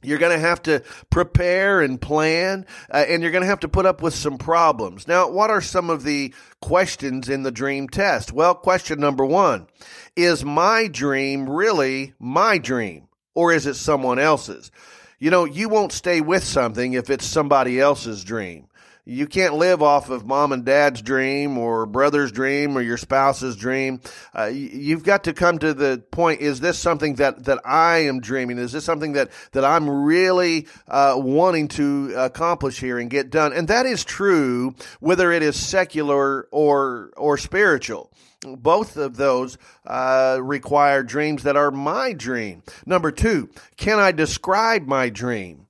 You're 0.05 0.19
going 0.19 0.37
to 0.37 0.45
have 0.45 0.61
to 0.63 0.83
prepare 1.09 1.81
and 1.81 1.99
plan, 1.99 2.65
uh, 2.91 3.05
and 3.07 3.23
you're 3.23 3.31
going 3.31 3.41
to 3.41 3.47
have 3.49 3.61
to 3.61 3.67
put 3.67 3.85
up 3.85 4.01
with 4.01 4.13
some 4.13 4.37
problems. 4.37 5.07
Now, 5.07 5.29
what 5.29 5.49
are 5.49 5.61
some 5.61 5.89
of 5.89 6.03
the 6.03 6.33
questions 6.61 7.27
in 7.27 7.43
the 7.43 7.51
dream 7.51 7.89
test? 7.89 8.31
Well, 8.31 8.53
question 8.53 8.99
number 8.99 9.25
one 9.25 9.67
Is 10.15 10.45
my 10.45 10.87
dream 10.87 11.49
really 11.49 12.13
my 12.19 12.57
dream, 12.59 13.07
or 13.33 13.51
is 13.51 13.65
it 13.65 13.75
someone 13.75 14.19
else's? 14.19 14.69
You 15.17 15.31
know, 15.31 15.45
you 15.45 15.69
won't 15.69 15.91
stay 15.91 16.21
with 16.21 16.43
something 16.43 16.93
if 16.93 17.09
it's 17.09 17.25
somebody 17.25 17.79
else's 17.79 18.23
dream. 18.23 18.67
You 19.07 19.27
can't 19.27 19.53
live 19.53 19.83
off 19.83 20.09
of 20.09 20.25
mom 20.25 20.51
and 20.51 20.65
dad's 20.65 20.99
dream 20.99 21.59
or 21.59 21.85
brother's 21.85 22.31
dream 22.31 22.75
or 22.75 22.81
your 22.81 22.97
spouse's 22.97 23.55
dream. 23.55 24.01
Uh, 24.33 24.45
you've 24.45 25.03
got 25.03 25.25
to 25.25 25.33
come 25.33 25.59
to 25.59 25.75
the 25.75 26.03
point: 26.09 26.41
is 26.41 26.59
this 26.59 26.79
something 26.79 27.15
that 27.15 27.43
that 27.45 27.59
I 27.63 27.99
am 27.99 28.19
dreaming? 28.19 28.57
Is 28.57 28.71
this 28.71 28.83
something 28.83 29.13
that 29.13 29.29
that 29.51 29.63
I'm 29.63 29.87
really 29.87 30.67
uh, 30.87 31.13
wanting 31.17 31.67
to 31.69 32.13
accomplish 32.17 32.79
here 32.79 32.97
and 32.97 33.07
get 33.07 33.29
done? 33.29 33.53
And 33.53 33.67
that 33.67 33.85
is 33.85 34.03
true 34.03 34.73
whether 34.99 35.31
it 35.31 35.43
is 35.43 35.55
secular 35.55 36.47
or 36.49 37.11
or 37.15 37.37
spiritual 37.37 38.11
both 38.41 38.97
of 38.97 39.17
those 39.17 39.57
uh, 39.87 40.37
require 40.41 41.01
dreams 41.03 41.43
that 41.43 41.55
are 41.55 41.71
my 41.71 42.13
dream. 42.13 42.61
Number 42.85 43.11
two, 43.11 43.49
can 43.77 43.97
I 43.97 44.11
describe 44.11 44.85
my 44.85 45.09
dream? 45.09 45.64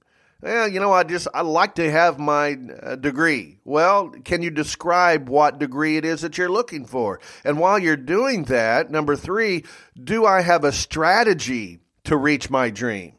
Well, 0.46 0.68
you 0.68 0.80
know, 0.80 0.92
I 0.92 1.04
just 1.04 1.28
I 1.34 1.42
like 1.42 1.74
to 1.76 1.90
have 1.90 2.20
my 2.20 2.56
uh, 2.84 2.98
degree. 2.98 3.58
Well, 3.64 4.10
can 4.10 4.44
you 4.44 4.52
describe 4.52 5.28
what 5.28 5.58
degree 5.58 5.98
it 5.98 6.06
is 6.06 6.22
that 6.22 6.38
you're 6.38 6.52
looking 6.52 6.86
for? 6.86 7.20
And 7.44 7.58
while 7.58 7.80
you're 7.80 7.98
doing 7.98 8.44
that, 8.44 8.92
number 8.92 9.16
3, 9.16 9.66
do 10.04 10.24
I 10.24 10.42
have 10.42 10.64
a 10.64 10.72
strategy 10.72 11.80
to 12.04 12.16
reach 12.16 12.52
my 12.52 12.70
dream? 12.70 13.15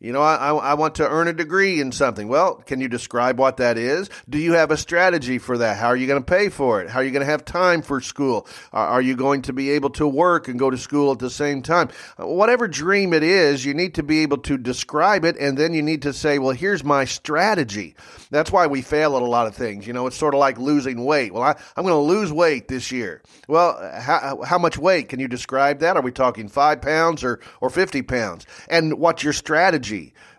You 0.00 0.12
know, 0.12 0.22
I, 0.22 0.54
I 0.54 0.74
want 0.74 0.94
to 0.94 1.06
earn 1.06 1.28
a 1.28 1.34
degree 1.34 1.78
in 1.78 1.92
something. 1.92 2.26
Well, 2.26 2.54
can 2.54 2.80
you 2.80 2.88
describe 2.88 3.38
what 3.38 3.58
that 3.58 3.76
is? 3.76 4.08
Do 4.30 4.38
you 4.38 4.54
have 4.54 4.70
a 4.70 4.78
strategy 4.78 5.36
for 5.36 5.58
that? 5.58 5.76
How 5.76 5.88
are 5.88 5.96
you 5.96 6.06
going 6.06 6.22
to 6.22 6.26
pay 6.26 6.48
for 6.48 6.80
it? 6.80 6.88
How 6.88 7.00
are 7.00 7.04
you 7.04 7.10
going 7.10 7.20
to 7.20 7.30
have 7.30 7.44
time 7.44 7.82
for 7.82 8.00
school? 8.00 8.46
Are 8.72 9.02
you 9.02 9.14
going 9.14 9.42
to 9.42 9.52
be 9.52 9.68
able 9.72 9.90
to 9.90 10.08
work 10.08 10.48
and 10.48 10.58
go 10.58 10.70
to 10.70 10.78
school 10.78 11.12
at 11.12 11.18
the 11.18 11.28
same 11.28 11.60
time? 11.60 11.90
Uh, 12.18 12.26
whatever 12.26 12.66
dream 12.66 13.12
it 13.12 13.22
is, 13.22 13.62
you 13.66 13.74
need 13.74 13.94
to 13.96 14.02
be 14.02 14.20
able 14.20 14.38
to 14.38 14.56
describe 14.56 15.26
it 15.26 15.36
and 15.36 15.58
then 15.58 15.74
you 15.74 15.82
need 15.82 16.00
to 16.02 16.14
say, 16.14 16.38
well, 16.38 16.52
here's 16.52 16.82
my 16.82 17.04
strategy. 17.04 17.94
That's 18.30 18.50
why 18.50 18.68
we 18.68 18.80
fail 18.80 19.16
at 19.16 19.22
a 19.22 19.26
lot 19.26 19.48
of 19.48 19.54
things. 19.54 19.86
You 19.86 19.92
know, 19.92 20.06
it's 20.06 20.16
sort 20.16 20.32
of 20.32 20.40
like 20.40 20.58
losing 20.58 21.04
weight. 21.04 21.34
Well, 21.34 21.42
I, 21.42 21.50
am 21.76 21.84
going 21.84 21.88
to 21.88 21.96
lose 21.96 22.32
weight 22.32 22.68
this 22.68 22.90
year. 22.90 23.20
Well, 23.48 23.78
how, 24.00 24.40
how 24.46 24.56
much 24.56 24.78
weight? 24.78 25.10
Can 25.10 25.20
you 25.20 25.28
describe 25.28 25.80
that? 25.80 25.98
Are 25.98 26.02
we 26.02 26.10
talking 26.10 26.48
five 26.48 26.80
pounds 26.80 27.22
or, 27.22 27.40
or 27.60 27.68
50 27.68 28.00
pounds? 28.00 28.46
And 28.70 28.94
what's 28.94 29.22
your 29.22 29.34
strategy? 29.34 29.89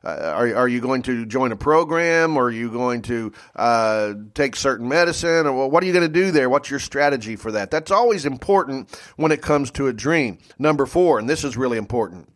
Uh, 0.03 0.33
are, 0.35 0.55
are 0.55 0.67
you 0.67 0.81
going 0.81 1.01
to 1.03 1.25
join 1.25 1.51
a 1.51 1.55
program? 1.55 2.37
Or 2.37 2.45
are 2.45 2.51
you 2.51 2.71
going 2.71 3.01
to 3.03 3.31
uh, 3.55 4.13
take 4.33 4.55
certain 4.55 4.87
medicine? 4.87 5.47
Or 5.47 5.69
what 5.69 5.83
are 5.83 5.85
you 5.85 5.93
going 5.93 6.07
to 6.07 6.13
do 6.13 6.31
there? 6.31 6.49
What's 6.49 6.69
your 6.69 6.79
strategy 6.79 7.35
for 7.35 7.51
that? 7.51 7.71
That's 7.71 7.91
always 7.91 8.25
important 8.25 8.89
when 9.15 9.31
it 9.31 9.41
comes 9.41 9.71
to 9.71 9.87
a 9.87 9.93
dream. 9.93 10.37
Number 10.57 10.85
four, 10.85 11.19
and 11.19 11.29
this 11.29 11.43
is 11.43 11.57
really 11.57 11.77
important. 11.77 12.31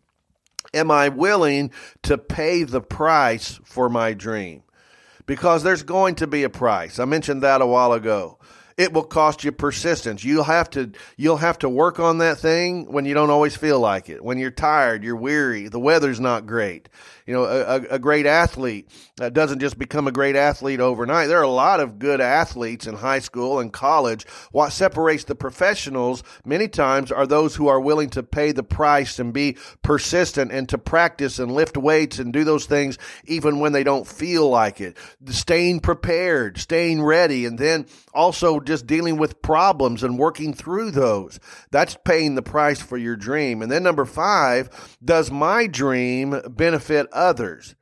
Am 0.74 0.90
I 0.90 1.08
willing 1.08 1.70
to 2.02 2.18
pay 2.18 2.62
the 2.64 2.80
price 2.80 3.58
for 3.64 3.88
my 3.88 4.12
dream? 4.12 4.62
Because 5.24 5.62
there's 5.62 5.82
going 5.82 6.14
to 6.16 6.26
be 6.26 6.44
a 6.44 6.50
price. 6.50 6.98
I 6.98 7.04
mentioned 7.04 7.42
that 7.42 7.60
a 7.60 7.66
while 7.66 7.92
ago 7.92 8.38
it 8.76 8.92
will 8.92 9.04
cost 9.04 9.44
you 9.44 9.52
persistence. 9.52 10.22
You'll 10.22 10.44
have 10.44 10.70
to 10.70 10.92
you'll 11.16 11.38
have 11.38 11.58
to 11.60 11.68
work 11.68 11.98
on 11.98 12.18
that 12.18 12.38
thing 12.38 12.90
when 12.92 13.04
you 13.04 13.14
don't 13.14 13.30
always 13.30 13.56
feel 13.56 13.80
like 13.80 14.08
it. 14.08 14.22
When 14.22 14.38
you're 14.38 14.50
tired, 14.50 15.02
you're 15.02 15.16
weary, 15.16 15.68
the 15.68 15.80
weather's 15.80 16.20
not 16.20 16.46
great. 16.46 16.88
You 17.26 17.34
know, 17.34 17.44
a, 17.44 17.94
a 17.94 17.98
great 17.98 18.24
athlete 18.24 18.88
doesn't 19.16 19.58
just 19.58 19.78
become 19.78 20.06
a 20.06 20.12
great 20.12 20.36
athlete 20.36 20.78
overnight. 20.78 21.26
There 21.26 21.38
are 21.38 21.42
a 21.42 21.48
lot 21.48 21.80
of 21.80 21.98
good 21.98 22.20
athletes 22.20 22.86
in 22.86 22.94
high 22.94 23.18
school 23.18 23.58
and 23.58 23.72
college. 23.72 24.26
What 24.52 24.72
separates 24.72 25.24
the 25.24 25.34
professionals 25.34 26.22
many 26.44 26.68
times 26.68 27.10
are 27.10 27.26
those 27.26 27.56
who 27.56 27.66
are 27.66 27.80
willing 27.80 28.10
to 28.10 28.22
pay 28.22 28.52
the 28.52 28.62
price 28.62 29.18
and 29.18 29.32
be 29.32 29.56
persistent 29.82 30.52
and 30.52 30.68
to 30.68 30.78
practice 30.78 31.38
and 31.40 31.50
lift 31.50 31.76
weights 31.76 32.18
and 32.20 32.32
do 32.32 32.44
those 32.44 32.66
things 32.66 32.96
even 33.24 33.58
when 33.58 33.72
they 33.72 33.82
don't 33.82 34.06
feel 34.06 34.48
like 34.48 34.80
it. 34.80 34.96
Staying 35.26 35.80
prepared, 35.80 36.58
staying 36.58 37.02
ready, 37.02 37.44
and 37.44 37.58
then 37.58 37.86
also 38.14 38.60
just 38.60 38.86
dealing 38.86 39.16
with 39.16 39.42
problems 39.42 40.04
and 40.04 40.18
working 40.18 40.54
through 40.54 40.92
those. 40.92 41.40
That's 41.70 41.96
paying 42.04 42.36
the 42.36 42.42
price 42.42 42.80
for 42.80 42.96
your 42.96 43.16
dream. 43.16 43.62
And 43.62 43.72
then 43.72 43.82
number 43.82 44.04
five, 44.04 44.70
does 45.04 45.30
my 45.30 45.66
dream 45.66 46.40
benefit 46.50 47.08
others? 47.16 47.74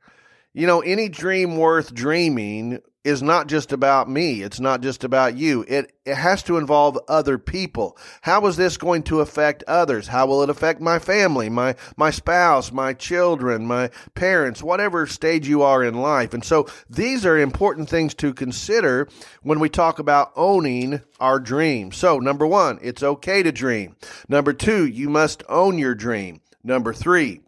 You 0.53 0.65
know, 0.65 0.79
any 0.81 1.09
dream 1.09 1.57
worth 1.57 1.93
dreaming 1.93 2.79
is 3.05 3.21
not 3.21 3.47
just 3.47 3.71
about 3.71 4.09
me. 4.09 4.41
It's 4.41 4.59
not 4.59 4.81
just 4.81 5.03
about 5.03 5.37
you. 5.37 5.63
It, 5.67 5.91
it 6.05 6.15
has 6.15 6.41
to 6.43 6.57
involve 6.57 6.97
other 7.07 7.37
people. 7.37 7.97
How 8.21 8.47
is 8.47 8.57
this 8.57 8.77
going 8.77 9.03
to 9.03 9.19
affect 9.19 9.63
others? 9.67 10.07
How 10.07 10.25
will 10.25 10.41
it 10.41 10.49
affect 10.49 10.81
my 10.81 10.97
family, 10.97 11.47
my, 11.47 11.75
my 11.97 12.09
spouse, 12.09 12.71
my 12.71 12.93
children, 12.93 13.67
my 13.67 13.91
parents, 14.15 14.63
whatever 14.63 15.05
stage 15.05 15.47
you 15.47 15.61
are 15.61 15.83
in 15.83 16.01
life? 16.01 16.33
And 16.33 16.43
so 16.43 16.67
these 16.89 17.27
are 17.27 17.37
important 17.37 17.89
things 17.89 18.15
to 18.15 18.33
consider 18.33 19.07
when 19.43 19.59
we 19.59 19.69
talk 19.69 19.99
about 19.99 20.31
owning 20.35 21.01
our 21.19 21.39
dream. 21.39 21.91
So 21.91 22.17
number 22.17 22.47
one, 22.47 22.79
it's 22.81 23.03
okay 23.03 23.43
to 23.43 23.51
dream. 23.51 23.97
Number 24.27 24.51
two, 24.51 24.87
you 24.87 25.09
must 25.09 25.43
own 25.47 25.77
your 25.77 25.93
dream. 25.93 26.41
Number 26.63 26.91
three, 26.91 27.41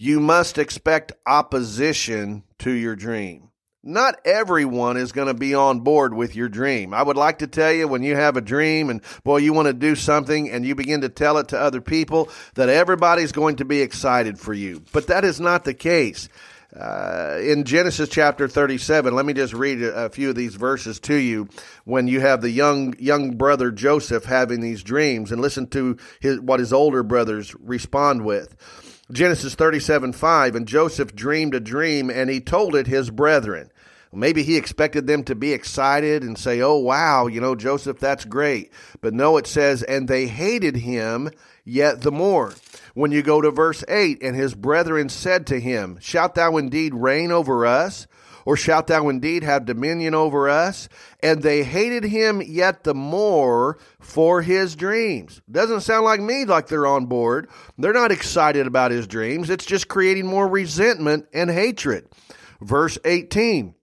you 0.00 0.18
must 0.18 0.56
expect 0.56 1.12
opposition 1.26 2.42
to 2.58 2.70
your 2.70 2.96
dream. 2.96 3.50
Not 3.82 4.18
everyone 4.24 4.96
is 4.96 5.12
going 5.12 5.28
to 5.28 5.34
be 5.34 5.54
on 5.54 5.80
board 5.80 6.14
with 6.14 6.34
your 6.34 6.48
dream. 6.48 6.94
I 6.94 7.02
would 7.02 7.18
like 7.18 7.40
to 7.40 7.46
tell 7.46 7.70
you 7.70 7.86
when 7.86 8.02
you 8.02 8.16
have 8.16 8.38
a 8.38 8.40
dream 8.40 8.88
and 8.88 9.02
boy, 9.24 9.38
you 9.38 9.52
want 9.52 9.66
to 9.68 9.74
do 9.74 9.94
something 9.94 10.50
and 10.50 10.64
you 10.64 10.74
begin 10.74 11.02
to 11.02 11.10
tell 11.10 11.36
it 11.36 11.48
to 11.48 11.60
other 11.60 11.82
people 11.82 12.30
that 12.54 12.70
everybody's 12.70 13.32
going 13.32 13.56
to 13.56 13.66
be 13.66 13.82
excited 13.82 14.38
for 14.38 14.54
you. 14.54 14.82
But 14.90 15.08
that 15.08 15.22
is 15.22 15.38
not 15.38 15.64
the 15.64 15.74
case. 15.74 16.30
Uh, 16.74 17.38
in 17.42 17.64
Genesis 17.64 18.08
chapter 18.08 18.48
37, 18.48 19.14
let 19.14 19.26
me 19.26 19.34
just 19.34 19.52
read 19.52 19.82
a, 19.82 20.06
a 20.06 20.08
few 20.08 20.30
of 20.30 20.36
these 20.36 20.54
verses 20.54 21.00
to 21.00 21.14
you 21.14 21.48
when 21.84 22.06
you 22.06 22.20
have 22.20 22.40
the 22.40 22.50
young, 22.50 22.94
young 22.98 23.36
brother 23.36 23.70
Joseph 23.70 24.24
having 24.24 24.60
these 24.60 24.82
dreams 24.82 25.32
and 25.32 25.42
listen 25.42 25.66
to 25.66 25.98
his, 26.20 26.40
what 26.40 26.60
his 26.60 26.72
older 26.72 27.02
brothers 27.02 27.54
respond 27.58 28.24
with. 28.24 28.56
Genesis 29.12 29.54
37 29.54 30.12
5, 30.12 30.54
and 30.54 30.68
Joseph 30.68 31.14
dreamed 31.14 31.54
a 31.54 31.60
dream 31.60 32.10
and 32.10 32.30
he 32.30 32.40
told 32.40 32.74
it 32.74 32.86
his 32.86 33.10
brethren. 33.10 33.70
Maybe 34.12 34.42
he 34.42 34.56
expected 34.56 35.06
them 35.06 35.22
to 35.24 35.36
be 35.36 35.52
excited 35.52 36.24
and 36.24 36.36
say, 36.36 36.60
Oh, 36.60 36.76
wow, 36.76 37.28
you 37.28 37.40
know, 37.40 37.54
Joseph, 37.54 38.00
that's 38.00 38.24
great. 38.24 38.72
But 39.00 39.14
no, 39.14 39.36
it 39.36 39.46
says, 39.46 39.82
and 39.84 40.08
they 40.08 40.26
hated 40.26 40.76
him 40.76 41.30
yet 41.64 42.02
the 42.02 42.10
more. 42.10 42.54
When 42.94 43.12
you 43.12 43.22
go 43.22 43.40
to 43.40 43.52
verse 43.52 43.84
8, 43.86 44.20
and 44.22 44.34
his 44.34 44.54
brethren 44.54 45.08
said 45.08 45.46
to 45.48 45.60
him, 45.60 45.98
Shalt 46.00 46.34
thou 46.34 46.56
indeed 46.56 46.92
reign 46.92 47.30
over 47.30 47.64
us? 47.64 48.08
Or 48.44 48.56
shalt 48.56 48.86
thou 48.86 49.08
indeed 49.08 49.42
have 49.42 49.64
dominion 49.64 50.14
over 50.14 50.48
us? 50.48 50.88
And 51.22 51.42
they 51.42 51.62
hated 51.62 52.04
him 52.04 52.42
yet 52.42 52.84
the 52.84 52.94
more 52.94 53.78
for 54.00 54.42
his 54.42 54.76
dreams. 54.76 55.42
Doesn't 55.50 55.82
sound 55.82 56.04
like 56.04 56.20
me 56.20 56.44
like 56.44 56.68
they're 56.68 56.86
on 56.86 57.06
board. 57.06 57.48
They're 57.78 57.92
not 57.92 58.12
excited 58.12 58.66
about 58.66 58.90
his 58.90 59.06
dreams. 59.06 59.50
It's 59.50 59.66
just 59.66 59.88
creating 59.88 60.26
more 60.26 60.48
resentment 60.48 61.26
and 61.32 61.50
hatred. 61.50 62.06
Verse 62.60 62.98
18 63.04 63.74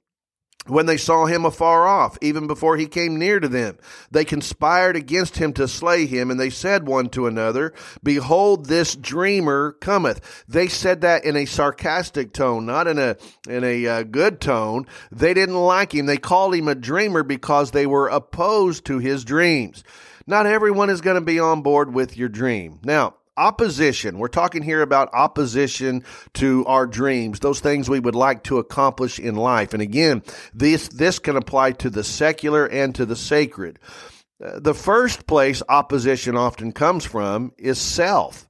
when 0.70 0.86
they 0.86 0.98
saw 0.98 1.26
him 1.26 1.46
afar 1.46 1.88
off, 1.88 2.18
even 2.22 2.48
before 2.48 2.78
he 2.78 2.88
came 2.88 3.18
near 3.18 3.40
to 3.40 3.48
them. 3.48 3.78
They 4.12 4.26
conspired 4.26 4.96
against 4.96 5.38
him 5.38 5.54
to 5.54 5.68
slay 5.68 6.06
him, 6.06 6.32
and 6.32 6.40
they 6.40 6.50
said 6.50 6.88
one 6.88 7.10
to 7.10 7.28
another, 7.28 7.74
Behold, 8.04 8.66
this 8.66 8.96
dreamer 8.96 9.74
cometh. 9.80 10.46
They 10.48 10.68
said 10.68 11.02
that 11.02 11.26
in 11.26 11.36
a 11.36 11.46
sarcastic 11.46 12.34
tone, 12.34 12.66
not 12.66 12.88
in 12.88 12.98
a, 13.00 13.18
in 13.48 13.64
a 13.64 13.88
uh, 13.88 14.04
good 14.04 14.42
tone. 14.42 14.86
They 15.12 15.34
didn't 15.34 15.56
like 15.56 15.94
him. 15.94 16.06
They 16.06 16.18
called 16.18 16.56
him 16.56 16.68
a 16.68 16.76
dreamer 16.76 17.24
because 17.24 17.72
they 17.72 17.86
were 17.86 18.08
opposed 18.08 18.86
to 18.86 19.00
his 19.00 19.24
dreams. 19.24 19.84
Not 20.26 20.46
everyone 20.46 20.90
is 20.90 21.02
going 21.02 21.16
to 21.16 21.22
be 21.22 21.40
on 21.40 21.62
board 21.62 21.94
with 21.94 22.18
your 22.18 22.30
dream. 22.30 22.80
Now, 22.84 23.16
opposition. 23.38 24.18
We're 24.18 24.28
talking 24.28 24.64
here 24.64 24.82
about 24.82 25.14
opposition 25.14 26.04
to 26.34 26.66
our 26.66 26.88
dreams, 26.88 27.40
those 27.40 27.60
things 27.60 27.90
we 27.90 28.00
would 28.00 28.16
like 28.16 28.44
to 28.46 28.58
accomplish 28.58 29.20
in 29.20 29.36
life. 29.36 29.74
And 29.74 29.82
again, 29.82 30.24
this, 30.54 30.90
this 30.90 31.20
can 31.20 31.38
apply 31.38 31.74
to 31.74 31.90
the 31.90 32.04
secular 32.04 32.66
and 32.66 32.94
to 32.96 33.06
the 33.06 33.16
sacred. 33.16 33.80
Uh, 34.44 34.60
the 34.60 34.74
first 34.74 35.28
place 35.28 35.64
opposition 35.70 36.36
often 36.36 36.72
comes 36.72 37.06
from 37.06 37.54
is 37.58 37.80
self. 37.80 38.48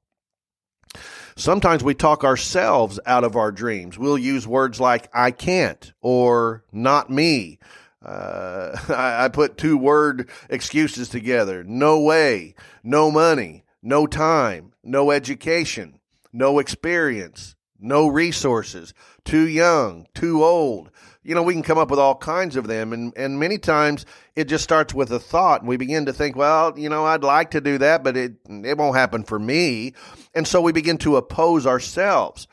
Sometimes 1.36 1.84
we 1.84 1.94
talk 1.94 2.24
ourselves 2.24 3.00
out 3.06 3.24
of 3.24 3.36
our 3.36 3.51
dreams. 3.51 3.98
We'll 3.98 4.17
use 4.17 4.48
words 4.48 4.79
like 4.79 5.08
I 5.13 5.29
can't 5.29 5.94
or 6.01 6.63
not 6.72 7.12
me. 7.12 7.60
Uh, 8.03 8.75
I, 8.89 9.25
I 9.25 9.27
put 9.29 9.58
two 9.58 9.77
word 9.77 10.29
excuses 10.50 11.10
together. 11.10 11.63
No 11.63 12.01
way. 12.01 12.56
No 12.84 13.12
money 13.12 13.63
no 13.81 14.07
time, 14.07 14.74
no 14.84 15.12
education, 15.12 16.00
no 16.34 16.60
experience, 16.60 17.55
no 17.79 18.07
resources, 18.07 18.93
too 19.24 19.48
young, 19.48 20.07
too 20.13 20.43
old. 20.43 20.89
You 21.24 21.36
know, 21.36 21.43
we 21.43 21.53
can 21.53 21.63
come 21.63 21.77
up 21.77 21.89
with 21.89 22.00
all 22.00 22.15
kinds 22.15 22.55
of 22.55 22.67
them. 22.67 22.93
And, 22.93 23.13
and 23.17 23.39
many 23.39 23.57
times 23.57 24.05
it 24.36 24.46
just 24.46 24.63
starts 24.63 24.93
with 24.93 25.12
a 25.12 25.19
thought 25.19 25.62
and 25.62 25.69
we 25.69 25.77
begin 25.77 26.05
to 26.05 26.13
think, 26.13 26.36
well, 26.36 26.77
you 26.77 26.89
know, 26.89 27.05
I'd 27.05 27.24
like 27.24 27.51
to 27.51 27.62
do 27.62 27.77
that, 27.79 28.03
but 28.03 28.15
it, 28.15 28.36
it 28.48 28.77
won't 28.77 28.96
happen 28.96 29.24
for 29.24 29.38
me. 29.38 29.93
And 30.34 30.48
so 30.48 30.62
we 30.62 30.72
begin 30.72 30.98
to 31.00 31.17
oppose 31.17 31.67
ourselves. 31.67 32.48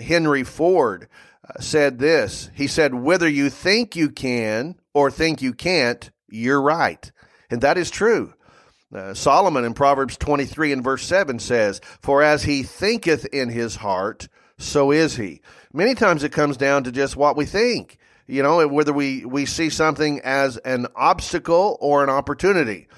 Henry 0.00 0.42
Ford 0.42 1.08
uh, 1.48 1.60
said 1.60 1.98
this. 1.98 2.50
He 2.54 2.66
said, 2.66 2.94
whether 2.94 3.28
you 3.28 3.48
think 3.48 3.94
you 3.96 4.10
can 4.10 4.74
or 4.92 5.10
think 5.10 5.40
you 5.40 5.54
can't, 5.54 6.10
you're 6.28 6.60
right. 6.60 7.10
And 7.48 7.60
that 7.62 7.78
is 7.78 7.90
true. 7.90 8.34
Uh, 8.92 9.14
Solomon 9.14 9.64
in 9.64 9.74
Proverbs 9.74 10.16
23 10.16 10.72
and 10.72 10.82
verse 10.82 11.04
7 11.04 11.38
says, 11.38 11.80
For 12.02 12.22
as 12.22 12.42
he 12.42 12.62
thinketh 12.62 13.24
in 13.26 13.48
his 13.48 13.76
heart, 13.76 14.28
so 14.58 14.90
is 14.90 15.16
he. 15.16 15.40
Many 15.72 15.94
times 15.94 16.24
it 16.24 16.32
comes 16.32 16.56
down 16.56 16.84
to 16.84 16.92
just 16.92 17.16
what 17.16 17.36
we 17.36 17.44
think. 17.46 17.98
You 18.26 18.42
know, 18.42 18.66
whether 18.66 18.92
we, 18.92 19.24
we 19.24 19.46
see 19.46 19.70
something 19.70 20.20
as 20.20 20.56
an 20.58 20.86
obstacle 20.94 21.78
or 21.80 22.04
an 22.04 22.10
opportunity. 22.10 22.88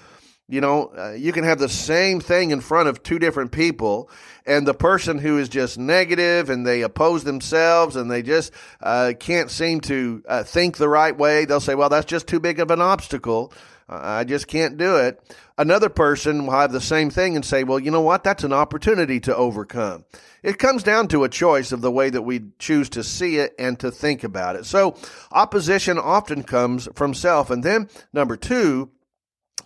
You 0.49 0.61
know, 0.61 0.93
uh, 0.97 1.13
you 1.13 1.33
can 1.33 1.45
have 1.45 1.59
the 1.59 1.69
same 1.69 2.21
thing 2.21 2.51
in 2.51 2.61
front 2.61 2.89
of 2.89 3.03
two 3.03 3.19
different 3.19 3.53
people, 3.53 4.11
and 4.45 4.67
the 4.67 4.75
person 4.75 5.17
who 5.19 5.39
is 5.39 5.49
just 5.49 5.79
negative 5.79 6.51
and 6.51 6.67
they 6.67 6.83
oppose 6.83 7.25
themselves 7.25 7.97
and 7.97 8.11
they 8.11 8.23
just 8.23 8.53
uh, 8.83 9.15
can't 9.19 9.51
seem 9.51 9.81
to 9.83 10.23
uh, 10.29 10.43
think 10.43 10.77
the 10.77 10.89
right 10.89 11.17
way, 11.17 11.47
they'll 11.47 11.61
say, 11.61 11.75
Well, 11.75 11.89
that's 11.89 12.05
just 12.05 12.27
too 12.27 12.41
big 12.41 12.61
of 12.61 12.71
an 12.71 12.83
obstacle. 12.83 13.53
I 14.01 14.25
just 14.25 14.47
can't 14.47 14.79
do 14.79 14.97
it. 14.97 15.21
Another 15.59 15.89
person 15.89 16.47
will 16.47 16.55
have 16.55 16.73
the 16.73 16.81
same 16.81 17.11
thing 17.11 17.37
and 17.37 17.45
say, 17.45 17.65
well, 17.65 17.79
you 17.79 17.91
know 17.91 18.01
what? 18.01 18.25
That's 18.25 18.45
an 18.45 18.53
opportunity 18.53 19.21
to 19.21 19.37
overcome. 19.37 20.05
It 20.43 20.59
comes 20.59 20.83
down 20.83 21.09
to 21.09 21.25
a 21.25 21.29
choice 21.29 21.73
of 21.73 21.83
the 21.83 21.91
way 21.91 22.11
that 22.11 22.23
we 22.23 22.43
choose 22.59 22.89
to 22.91 23.05
see 23.05 23.37
it 23.37 23.55
and 23.59 23.79
to 23.81 23.91
think 23.91 24.25
about 24.25 24.57
it. 24.57 24.67
So 24.67 24.97
opposition 25.31 25.99
often 25.99 26.43
comes 26.43 26.89
from 26.95 27.15
self. 27.15 27.51
And 27.51 27.63
then 27.63 27.89
number 28.13 28.37
two, 28.37 28.91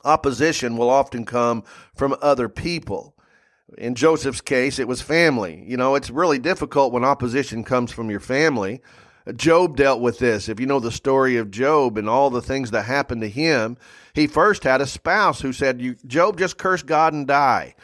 opposition 0.05 0.77
will 0.77 0.91
often 0.91 1.25
come 1.25 1.65
from 1.95 2.17
other 2.21 2.49
people. 2.49 3.15
In 3.79 3.95
Joseph's 3.95 4.41
case, 4.41 4.79
it 4.79 4.89
was 4.89 5.03
family. 5.03 5.65
You 5.67 5.77
know, 5.77 5.95
it's 5.95 6.11
really 6.11 6.39
difficult 6.39 6.93
when 6.93 7.05
opposition 7.05 7.65
comes 7.65 7.91
from 7.91 8.11
your 8.11 8.21
family. 8.21 8.81
Job 9.35 9.77
dealt 9.77 10.01
with 10.01 10.21
this. 10.21 10.49
If 10.49 10.61
you 10.61 10.67
know 10.67 10.79
the 10.79 10.93
story 10.93 11.37
of 11.37 11.51
Job 11.51 11.99
and 11.99 12.09
all 12.09 12.31
the 12.31 12.43
things 12.43 12.71
that 12.71 12.85
happened 12.85 13.23
to 13.23 13.29
him, 13.29 13.77
he 14.17 14.27
first 14.27 14.65
had 14.65 14.81
a 14.81 14.87
spouse 14.87 15.43
who 15.43 15.53
said, 15.53 15.83
you, 15.83 15.95
Job, 16.07 16.39
just 16.39 16.57
curse 16.57 16.83
God 16.83 17.13
and 17.13 17.27
die. 17.27 17.75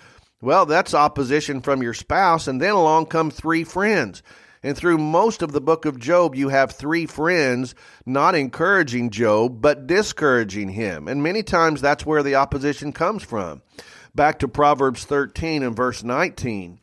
Well, 0.41 0.65
that's 0.65 0.95
opposition 0.95 1.61
from 1.61 1.83
your 1.83 1.93
spouse. 1.93 2.49
And 2.49 2.59
then 2.59 2.73
along 2.73 3.07
come 3.07 3.31
three 3.31 3.65
friends. 3.65 4.23
And 4.63 4.75
through 4.75 4.97
most 4.97 5.43
of 5.43 5.53
the 5.53 5.61
book 5.61 5.85
of 5.85 6.01
Job, 6.01 6.35
you 6.35 6.49
have 6.49 6.73
three 6.73 7.05
friends 7.05 7.75
not 8.07 8.35
encouraging 8.35 9.11
Job, 9.11 9.61
but 9.61 9.87
discouraging 9.87 10.71
him. 10.71 11.07
And 11.07 11.23
many 11.23 11.43
times 11.43 11.83
that's 11.83 12.07
where 12.07 12.23
the 12.23 12.37
opposition 12.37 12.95
comes 12.95 13.23
from. 13.23 13.61
Back 14.15 14.39
to 14.39 14.49
Proverbs 14.49 15.05
13 15.05 15.63
and 15.63 15.77
verse 15.77 16.03
19. 16.03 16.81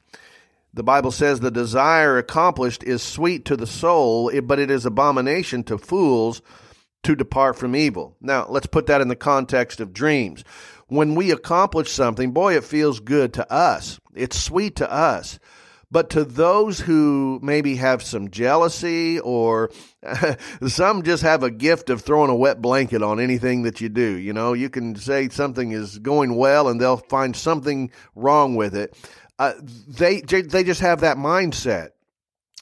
The 0.76 0.84
Bible 0.84 1.12
says 1.12 1.40
the 1.40 1.50
desire 1.50 2.20
accomplished 2.20 2.84
is 2.84 3.02
sweet 3.02 3.46
to 3.46 3.58
the 3.58 3.66
soul, 3.66 4.32
but 4.44 4.60
it 4.60 4.70
is 4.70 4.86
abomination 4.86 5.64
to 5.64 5.80
fools 5.80 6.44
to 7.04 7.16
depart 7.16 7.58
from 7.58 7.76
evil. 7.76 8.16
Now, 8.22 8.46
let's 8.50 8.68
put 8.68 8.88
that 8.88 9.02
in 9.02 9.08
the 9.08 9.16
context 9.16 9.80
of 9.80 9.94
dreams. 9.94 10.44
When 10.88 11.16
we 11.16 11.32
accomplish 11.32 11.92
something, 11.92 12.32
boy, 12.32 12.56
it 12.56 12.64
feels 12.64 13.00
good 13.00 13.34
to 13.34 13.52
us. 13.52 14.00
It's 14.16 14.40
sweet 14.40 14.76
to 14.78 14.92
us. 14.92 15.40
But 15.92 16.12
to 16.12 16.24
those 16.24 16.80
who 16.82 17.40
maybe 17.42 17.76
have 17.78 18.04
some 18.04 18.30
jealousy 18.30 19.20
or 19.20 19.72
some 20.68 21.02
just 21.02 21.24
have 21.24 21.42
a 21.42 21.50
gift 21.50 21.90
of 21.90 22.02
throwing 22.02 22.30
a 22.30 22.36
wet 22.36 22.62
blanket 22.62 23.02
on 23.02 23.20
anything 23.20 23.64
that 23.64 23.82
you 23.82 23.90
do, 23.90 24.18
you 24.18 24.32
know, 24.32 24.54
you 24.54 24.70
can 24.70 24.96
say 24.96 25.30
something 25.30 25.72
is 25.72 25.98
going 25.98 26.36
well 26.36 26.68
and 26.68 26.80
they'll 26.80 26.98
find 26.98 27.36
something 27.36 27.92
wrong 28.14 28.56
with 28.56 28.76
it. 28.76 28.96
Uh, 29.40 29.54
they 29.88 30.22
they 30.22 30.64
just 30.64 30.82
have 30.82 31.02
that 31.02 31.18
mindset. 31.18 31.92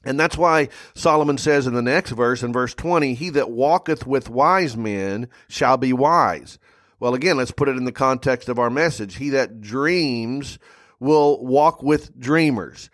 And 0.06 0.20
that's 0.20 0.38
why 0.38 0.70
Solomon 0.94 1.38
says 1.38 1.68
in 1.68 1.74
the 1.74 1.82
next 1.82 2.12
verse, 2.12 2.44
in 2.44 2.54
verse 2.54 2.74
20, 2.74 3.13
He 3.16 3.30
that 3.32 3.50
walketh 3.50 4.06
with 4.06 4.30
wise 4.30 4.77
men 4.77 5.27
shall 5.50 5.77
be 5.77 5.92
wise. 5.92 6.60
Well, 7.00 7.14
again, 7.14 7.38
let's 7.38 7.51
put 7.51 7.70
it 7.70 7.77
in 7.77 7.86
the 7.86 7.92
context 7.92 8.50
of 8.50 8.60
our 8.60 8.70
message. 8.70 9.16
He 9.16 9.29
that 9.29 9.62
dreams 9.62 10.60
will 11.00 11.44
walk 11.44 11.83
with 11.83 12.18
dreamers. 12.20 12.90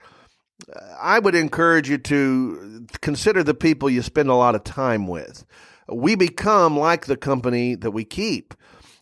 I 0.99 1.19
would 1.19 1.35
encourage 1.35 1.89
you 1.89 1.97
to 1.97 2.85
consider 3.01 3.43
the 3.43 3.53
people 3.53 3.89
you 3.89 4.01
spend 4.01 4.29
a 4.29 4.35
lot 4.35 4.55
of 4.55 4.63
time 4.63 5.07
with. 5.07 5.45
We 5.87 6.15
become 6.15 6.77
like 6.77 7.05
the 7.05 7.17
company 7.17 7.75
that 7.75 7.91
we 7.91 8.05
keep. 8.05 8.53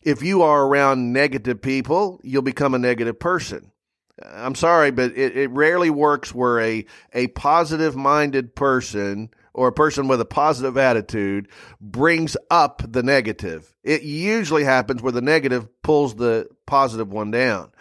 If 0.01 0.23
you 0.23 0.41
are 0.41 0.65
around 0.65 1.13
negative 1.13 1.61
people, 1.61 2.19
you'll 2.23 2.41
become 2.41 2.73
a 2.73 2.79
negative 2.79 3.19
person. 3.19 3.70
I'm 4.25 4.55
sorry, 4.55 4.91
but 4.91 5.11
it, 5.17 5.37
it 5.37 5.51
rarely 5.51 5.89
works 5.89 6.33
where 6.33 6.59
a, 6.59 6.85
a 7.13 7.27
positive 7.27 7.95
minded 7.95 8.55
person 8.55 9.29
or 9.53 9.67
a 9.67 9.73
person 9.73 10.07
with 10.07 10.21
a 10.21 10.25
positive 10.25 10.77
attitude 10.77 11.47
brings 11.79 12.37
up 12.49 12.81
the 12.87 13.03
negative. 13.03 13.73
It 13.83 14.03
usually 14.03 14.63
happens 14.63 15.01
where 15.01 15.11
the 15.11 15.21
negative 15.21 15.67
pulls 15.81 16.15
the 16.15 16.47
positive 16.65 17.11
one 17.11 17.31
down. 17.31 17.71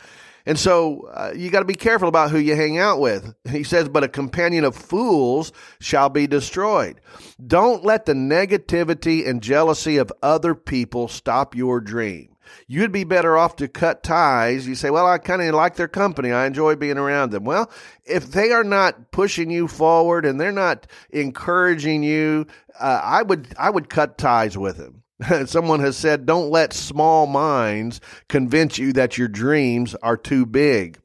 And 0.46 0.58
so 0.58 1.08
uh, 1.12 1.32
you 1.36 1.50
got 1.50 1.60
to 1.60 1.66
be 1.66 1.74
careful 1.74 2.08
about 2.08 2.30
who 2.30 2.38
you 2.38 2.56
hang 2.56 2.78
out 2.78 2.98
with. 2.98 3.34
He 3.48 3.62
says, 3.62 3.88
but 3.88 4.02
a 4.02 4.08
companion 4.08 4.64
of 4.64 4.74
fools 4.74 5.52
shall 5.80 6.08
be 6.08 6.26
destroyed. 6.26 7.00
Don't 7.46 7.84
let 7.84 8.06
the 8.06 8.14
negativity 8.14 9.28
and 9.28 9.42
jealousy 9.42 9.98
of 9.98 10.10
other 10.22 10.54
people 10.54 11.08
stop 11.08 11.54
your 11.54 11.80
dream. 11.80 12.29
You'd 12.66 12.92
be 12.92 13.04
better 13.04 13.36
off 13.36 13.56
to 13.56 13.68
cut 13.68 14.02
ties. 14.02 14.66
You 14.66 14.74
say, 14.74 14.90
well, 14.90 15.06
I 15.06 15.18
kind 15.18 15.42
of 15.42 15.54
like 15.54 15.76
their 15.76 15.88
company. 15.88 16.32
I 16.32 16.46
enjoy 16.46 16.76
being 16.76 16.98
around 16.98 17.30
them. 17.30 17.44
Well, 17.44 17.70
if 18.04 18.30
they 18.30 18.52
are 18.52 18.64
not 18.64 19.10
pushing 19.10 19.50
you 19.50 19.68
forward 19.68 20.24
and 20.24 20.40
they're 20.40 20.52
not 20.52 20.86
encouraging 21.10 22.02
you, 22.02 22.46
uh, 22.78 23.00
I 23.02 23.22
would, 23.22 23.54
I 23.58 23.70
would 23.70 23.88
cut 23.88 24.18
ties 24.18 24.56
with 24.56 24.76
them. 24.76 25.02
Someone 25.46 25.80
has 25.80 25.96
said, 25.96 26.26
don't 26.26 26.50
let 26.50 26.72
small 26.72 27.26
minds 27.26 28.00
convince 28.28 28.78
you 28.78 28.92
that 28.94 29.18
your 29.18 29.28
dreams 29.28 29.94
are 29.96 30.16
too 30.16 30.46
big. 30.46 30.98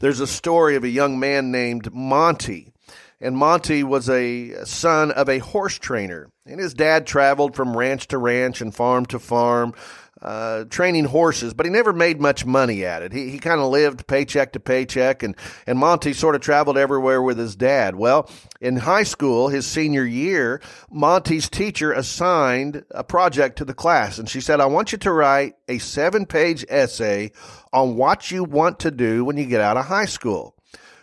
There's 0.00 0.20
a 0.20 0.26
story 0.26 0.76
of 0.76 0.84
a 0.84 0.88
young 0.88 1.18
man 1.18 1.50
named 1.50 1.92
Monty. 1.92 2.72
And 3.20 3.36
Monty 3.36 3.82
was 3.82 4.08
a 4.08 4.64
son 4.64 5.10
of 5.10 5.28
a 5.28 5.38
horse 5.38 5.78
trainer. 5.78 6.30
And 6.46 6.60
his 6.60 6.72
dad 6.72 7.06
traveled 7.06 7.56
from 7.56 7.76
ranch 7.76 8.06
to 8.08 8.18
ranch 8.18 8.60
and 8.60 8.74
farm 8.74 9.06
to 9.06 9.18
farm, 9.18 9.74
uh, 10.20 10.64
training 10.64 11.04
horses, 11.04 11.54
but 11.54 11.66
he 11.66 11.70
never 11.70 11.92
made 11.92 12.20
much 12.20 12.44
money 12.44 12.84
at 12.84 13.02
it. 13.02 13.12
He, 13.12 13.30
he 13.30 13.38
kind 13.38 13.60
of 13.60 13.70
lived 13.70 14.06
paycheck 14.06 14.52
to 14.52 14.60
paycheck, 14.60 15.22
and, 15.22 15.36
and 15.66 15.78
Monty 15.78 16.12
sort 16.12 16.34
of 16.34 16.40
traveled 16.40 16.76
everywhere 16.76 17.22
with 17.22 17.38
his 17.38 17.54
dad. 17.54 17.96
Well, 17.96 18.28
in 18.60 18.76
high 18.76 19.04
school, 19.04 19.48
his 19.48 19.66
senior 19.66 20.04
year, 20.04 20.60
Monty's 20.90 21.48
teacher 21.48 21.92
assigned 21.92 22.84
a 22.90 23.04
project 23.04 23.58
to 23.58 23.64
the 23.64 23.74
class, 23.74 24.18
and 24.18 24.28
she 24.28 24.40
said, 24.40 24.60
I 24.60 24.66
want 24.66 24.92
you 24.92 24.98
to 24.98 25.12
write 25.12 25.54
a 25.68 25.78
seven 25.78 26.26
page 26.26 26.64
essay 26.68 27.32
on 27.72 27.96
what 27.96 28.30
you 28.30 28.44
want 28.44 28.80
to 28.80 28.90
do 28.90 29.24
when 29.24 29.36
you 29.36 29.46
get 29.46 29.60
out 29.60 29.76
of 29.76 29.86
high 29.86 30.06
school. 30.06 30.54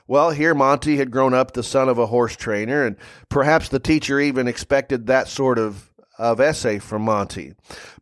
Well, 0.08 0.30
here 0.30 0.54
Monty 0.54 0.98
had 0.98 1.10
grown 1.10 1.34
up 1.34 1.54
the 1.54 1.64
son 1.64 1.90
of 1.90 1.98
a 1.98 2.06
horse 2.06 2.36
trainer, 2.36 2.86
and 2.86 2.96
perhaps 3.30 3.70
the 3.70 3.80
teacher 3.80 4.20
even 4.20 4.48
expected 4.48 5.08
that 5.08 5.28
sort 5.28 5.58
of 5.58 5.90
of 6.18 6.40
essay 6.40 6.80
from 6.80 7.04
Monty. 7.04 7.54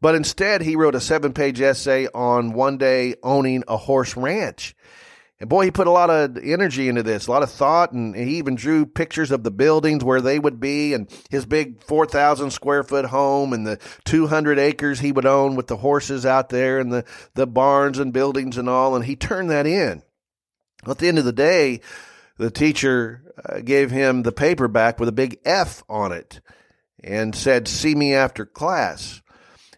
But 0.02 0.16
instead, 0.16 0.62
he 0.62 0.76
wrote 0.76 0.96
a 0.96 1.02
seven 1.02 1.34
page 1.34 1.62
essay 1.62 2.08
on 2.14 2.54
one 2.54 2.78
day 2.78 3.16
owning 3.24 3.64
a 3.68 3.78
horse 3.78 4.16
ranch. 4.16 4.76
And 5.40 5.50
boy, 5.50 5.66
he 5.66 5.72
put 5.72 5.88
a 5.88 5.92
lot 5.92 6.10
of 6.10 6.38
energy 6.38 6.88
into 6.88 7.04
this, 7.04 7.28
a 7.28 7.32
lot 7.32 7.44
of 7.44 7.52
thought, 7.52 7.92
and 7.92 8.16
he 8.16 8.38
even 8.38 8.56
drew 8.56 8.86
pictures 8.86 9.30
of 9.30 9.44
the 9.44 9.52
buildings 9.52 10.04
where 10.04 10.22
they 10.22 10.40
would 10.40 10.60
be 10.60 10.94
and 10.94 11.10
his 11.30 11.46
big 11.46 11.84
4,000 11.84 12.52
square 12.52 12.84
foot 12.84 13.06
home 13.06 13.52
and 13.52 13.68
the 13.68 13.78
200 14.06 14.58
acres 14.58 15.00
he 15.00 15.12
would 15.12 15.26
own 15.26 15.56
with 15.56 15.68
the 15.68 15.78
horses 15.78 16.26
out 16.26 16.48
there 16.48 16.80
and 16.80 16.94
the, 16.94 17.04
the 17.34 17.48
barns 17.48 18.00
and 18.00 18.14
buildings 18.14 18.58
and 18.58 18.70
all. 18.70 18.96
And 18.96 19.04
he 19.04 19.16
turned 19.16 19.50
that 19.50 19.68
in. 19.68 20.04
At 20.88 21.00
the 21.00 21.08
end 21.08 21.20
of 21.20 21.26
the 21.26 21.34
day, 21.34 21.82
the 22.38 22.52
teacher 22.52 23.34
uh, 23.44 23.60
gave 23.60 23.92
him 23.92 24.24
the 24.24 24.32
paper 24.32 24.68
back 24.68 25.00
with 25.00 25.10
a 25.10 25.14
big 25.14 25.40
F 25.44 25.84
on 25.90 26.12
it 26.12 26.40
and 27.04 27.36
said, 27.36 27.68
See 27.68 27.96
me 27.96 28.14
after 28.14 28.46
class. 28.46 29.22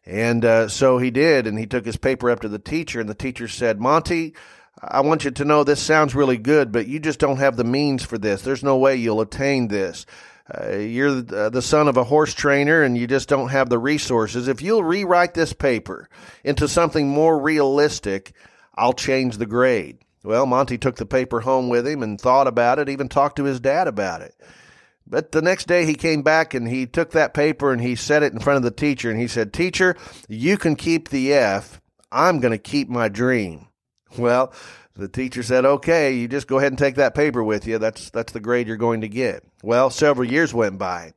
And 0.06 0.46
uh, 0.46 0.68
so 0.68 1.00
he 1.00 1.10
did, 1.10 1.48
and 1.48 1.58
he 1.58 1.66
took 1.66 1.86
his 1.86 1.98
paper 1.98 2.30
up 2.30 2.42
to 2.42 2.48
the 2.48 2.60
teacher, 2.60 3.00
and 3.00 3.10
the 3.10 3.16
teacher 3.16 3.48
said, 3.48 3.82
Monty, 3.82 4.36
I 4.82 5.02
want 5.02 5.24
you 5.24 5.32
to 5.32 5.46
know 5.46 5.64
this 5.64 5.82
sounds 5.82 6.14
really 6.14 6.38
good, 6.38 6.72
but 6.72 6.88
you 6.88 7.00
just 7.00 7.20
don't 7.20 7.38
have 7.38 7.56
the 7.56 7.64
means 7.64 8.04
for 8.04 8.18
this. 8.18 8.42
There's 8.42 8.64
no 8.64 8.78
way 8.78 8.96
you'll 8.98 9.22
attain 9.22 9.68
this. 9.68 10.06
Uh, 10.54 10.76
you're 10.78 11.22
the, 11.22 11.46
uh, 11.46 11.50
the 11.50 11.62
son 11.62 11.88
of 11.88 11.98
a 11.98 12.04
horse 12.04 12.34
trainer 12.34 12.84
and 12.84 12.96
you 12.96 13.08
just 13.08 13.28
don't 13.28 13.50
have 13.50 13.68
the 13.68 13.80
resources. 13.80 14.48
If 14.48 14.62
you'll 14.62 14.84
rewrite 14.84 15.34
this 15.34 15.54
paper 15.54 16.08
into 16.44 16.68
something 16.68 17.10
more 17.10 17.40
realistic, 17.40 18.34
I'll 18.76 18.94
change 18.94 19.38
the 19.38 19.48
grade. 19.48 19.98
Well, 20.24 20.46
Monty 20.46 20.78
took 20.78 20.98
the 20.98 21.06
paper 21.06 21.40
home 21.40 21.70
with 21.70 21.88
him 21.88 22.04
and 22.04 22.22
thought 22.22 22.48
about 22.48 22.78
it, 22.78 22.90
even 22.90 23.10
talked 23.10 23.38
to 23.38 23.46
his 23.46 23.60
dad 23.60 23.88
about 23.88 24.22
it. 24.22 24.36
But 25.08 25.32
the 25.32 25.42
next 25.42 25.68
day 25.68 25.86
he 25.86 25.94
came 25.94 26.24
back 26.24 26.54
and 26.54 26.68
he 26.68 26.88
took 26.88 27.12
that 27.12 27.34
paper 27.34 27.72
and 27.72 27.82
he 27.82 27.96
set 27.96 28.24
it 28.24 28.34
in 28.34 28.40
front 28.40 28.58
of 28.58 28.64
the 28.64 28.72
teacher 28.72 29.12
and 29.12 29.20
he 29.20 29.28
said, 29.28 29.54
Teacher, 29.54 29.96
you 30.28 30.58
can 30.58 30.76
keep 30.76 31.10
the 31.10 31.34
F. 31.34 31.80
I'm 32.12 32.40
going 32.40 32.52
to 32.52 32.58
keep 32.58 32.90
my 32.90 33.10
dream. 33.10 33.68
Well, 34.18 34.54
the 34.96 35.10
teacher 35.10 35.44
said, 35.44 35.66
Okay, 35.66 36.16
you 36.16 36.30
just 36.30 36.48
go 36.48 36.58
ahead 36.58 36.72
and 36.72 36.80
take 36.80 36.96
that 36.96 37.16
paper 37.16 37.44
with 37.44 37.68
you. 37.68 37.80
That's, 37.80 38.10
that's 38.12 38.32
the 38.32 38.40
grade 38.40 38.66
you're 38.66 38.78
going 38.78 39.02
to 39.02 39.10
get. 39.10 39.44
Well, 39.62 39.90
several 39.90 40.32
years 40.32 40.54
went 40.54 40.78
by. 40.78 41.12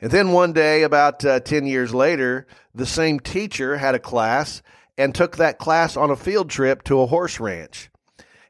And 0.00 0.10
then 0.10 0.32
one 0.32 0.54
day, 0.54 0.82
about 0.82 1.22
uh, 1.24 1.40
10 1.40 1.66
years 1.66 1.92
later, 1.92 2.46
the 2.74 2.86
same 2.86 3.20
teacher 3.20 3.76
had 3.76 3.94
a 3.94 3.98
class 3.98 4.62
and 4.96 5.14
took 5.14 5.36
that 5.36 5.58
class 5.58 5.96
on 5.96 6.10
a 6.10 6.16
field 6.16 6.48
trip 6.48 6.82
to 6.84 7.00
a 7.00 7.06
horse 7.06 7.38
ranch. 7.38 7.90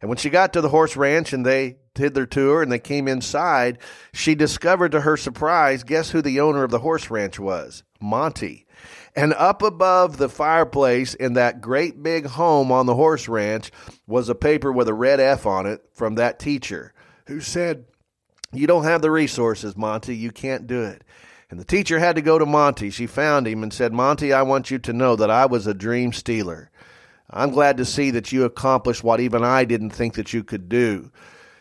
And 0.01 0.09
when 0.09 0.19
she 0.19 0.31
got 0.31 0.53
to 0.53 0.61
the 0.61 0.69
horse 0.69 0.97
ranch 0.97 1.33
and 1.33 1.45
they 1.45 1.77
did 1.95 2.15
to 2.15 2.27
tour 2.27 2.63
and 2.63 2.71
they 2.71 2.79
came 2.79 3.09
inside, 3.09 3.79
she 4.13 4.35
discovered 4.35 4.93
to 4.93 5.03
her 5.03 5.17
surprise, 5.17 5.85
guess 5.85 6.11
who 6.11 6.23
the 6.23 6.41
owner 6.41 6.65
of 6.65 6.71
the 6.71 6.81
horse 6.81 7.11
ranch 7.11 7.39
was? 7.39 7.83
Monty. 8.01 8.67
And 9.15 9.35
up 9.35 9.63
above 9.63 10.17
the 10.17 10.29
fireplace 10.29 11.15
in 11.15 11.35
that 11.35 11.61
great 11.61 12.03
big 12.03 12.27
home 12.27 12.73
on 12.73 12.87
the 12.87 12.95
horse 12.95 13.29
ranch 13.29 13.71
was 14.07 14.29
a 14.29 14.35
paper 14.35 14.73
with 14.73 14.89
a 14.89 14.95
red 14.95 15.21
F 15.21 15.45
on 15.45 15.67
it 15.67 15.83
from 15.93 16.15
that 16.15 16.39
teacher 16.39 16.95
who 17.27 17.41
said, 17.41 17.85
You 18.53 18.67
don't 18.67 18.85
have 18.85 19.03
the 19.03 19.11
resources, 19.11 19.77
Monty. 19.77 20.17
You 20.17 20.31
can't 20.31 20.67
do 20.67 20.83
it. 20.83 21.05
And 21.51 21.61
the 21.61 21.65
teacher 21.65 21.99
had 21.99 22.17
to 22.17 22.23
go 22.23 22.39
to 22.39 22.47
Monty. 22.47 22.89
She 22.89 23.07
found 23.07 23.47
him 23.47 23.63
and 23.63 23.73
said, 23.73 23.93
Monty, 23.93 24.33
I 24.33 24.41
want 24.43 24.71
you 24.71 24.79
to 24.79 24.93
know 24.95 25.15
that 25.17 25.31
I 25.31 25.45
was 25.45 25.67
a 25.67 25.75
dream 25.75 26.15
stealer. 26.15 26.71
I'm 27.29 27.51
glad 27.51 27.77
to 27.77 27.85
see 27.85 28.11
that 28.13 28.33
you 28.33 28.45
accomplished 28.45 29.05
what 29.05 29.21
even 29.21 29.45
I 29.45 29.65
didn't 29.65 29.91
think 29.91 30.15
that 30.15 30.33
you 30.33 30.43
could 30.43 30.71
do. 30.71 31.11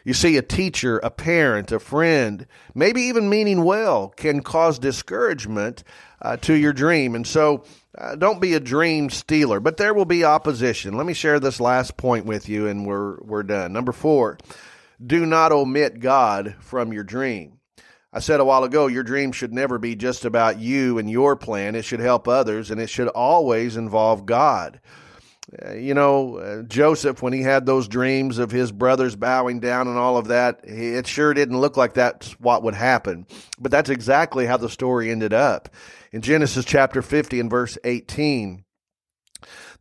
You 0.03 0.13
see, 0.13 0.37
a 0.37 0.41
teacher, 0.41 0.97
a 0.99 1.11
parent, 1.11 1.71
a 1.71 1.79
friend, 1.79 2.47
maybe 2.73 3.01
even 3.03 3.29
meaning 3.29 3.63
well, 3.63 4.09
can 4.09 4.41
cause 4.41 4.79
discouragement 4.79 5.83
uh, 6.21 6.37
to 6.37 6.53
your 6.53 6.73
dream. 6.73 7.15
And 7.15 7.25
so 7.27 7.63
uh, 7.97 8.15
don't 8.15 8.41
be 8.41 8.53
a 8.53 8.59
dream 8.59 9.09
stealer, 9.09 9.59
but 9.59 9.77
there 9.77 9.93
will 9.93 10.05
be 10.05 10.23
opposition. 10.23 10.97
Let 10.97 11.05
me 11.05 11.13
share 11.13 11.39
this 11.39 11.59
last 11.59 11.97
point 11.97 12.25
with 12.25 12.49
you 12.49 12.67
and 12.67 12.85
we're, 12.85 13.19
we're 13.21 13.43
done. 13.43 13.73
Number 13.73 13.91
four, 13.91 14.37
do 15.05 15.25
not 15.25 15.51
omit 15.51 15.99
God 15.99 16.55
from 16.59 16.93
your 16.93 17.03
dream. 17.03 17.59
I 18.13 18.19
said 18.19 18.39
a 18.39 18.45
while 18.45 18.63
ago, 18.63 18.87
your 18.87 19.03
dream 19.03 19.31
should 19.31 19.53
never 19.53 19.77
be 19.77 19.95
just 19.95 20.25
about 20.25 20.59
you 20.59 20.97
and 20.97 21.09
your 21.09 21.35
plan. 21.37 21.75
It 21.75 21.85
should 21.85 22.01
help 22.01 22.27
others 22.27 22.69
and 22.69 22.81
it 22.81 22.89
should 22.89 23.07
always 23.07 23.77
involve 23.77 24.25
God. 24.25 24.81
Uh, 25.63 25.73
you 25.73 25.93
know, 25.93 26.37
uh, 26.37 26.61
Joseph, 26.63 27.21
when 27.21 27.33
he 27.33 27.41
had 27.41 27.65
those 27.65 27.87
dreams 27.87 28.37
of 28.37 28.51
his 28.51 28.71
brothers 28.71 29.15
bowing 29.15 29.59
down 29.59 29.87
and 29.87 29.97
all 29.97 30.17
of 30.17 30.29
that, 30.29 30.61
it 30.63 31.07
sure 31.07 31.33
didn't 31.33 31.59
look 31.59 31.75
like 31.75 31.93
that's 31.93 32.39
what 32.39 32.63
would 32.63 32.73
happen. 32.73 33.25
But 33.59 33.71
that's 33.71 33.89
exactly 33.89 34.45
how 34.45 34.57
the 34.57 34.69
story 34.69 35.11
ended 35.11 35.33
up. 35.33 35.69
In 36.11 36.21
Genesis 36.21 36.63
chapter 36.63 37.01
50 37.01 37.39
and 37.39 37.49
verse 37.49 37.77
18, 37.83 38.63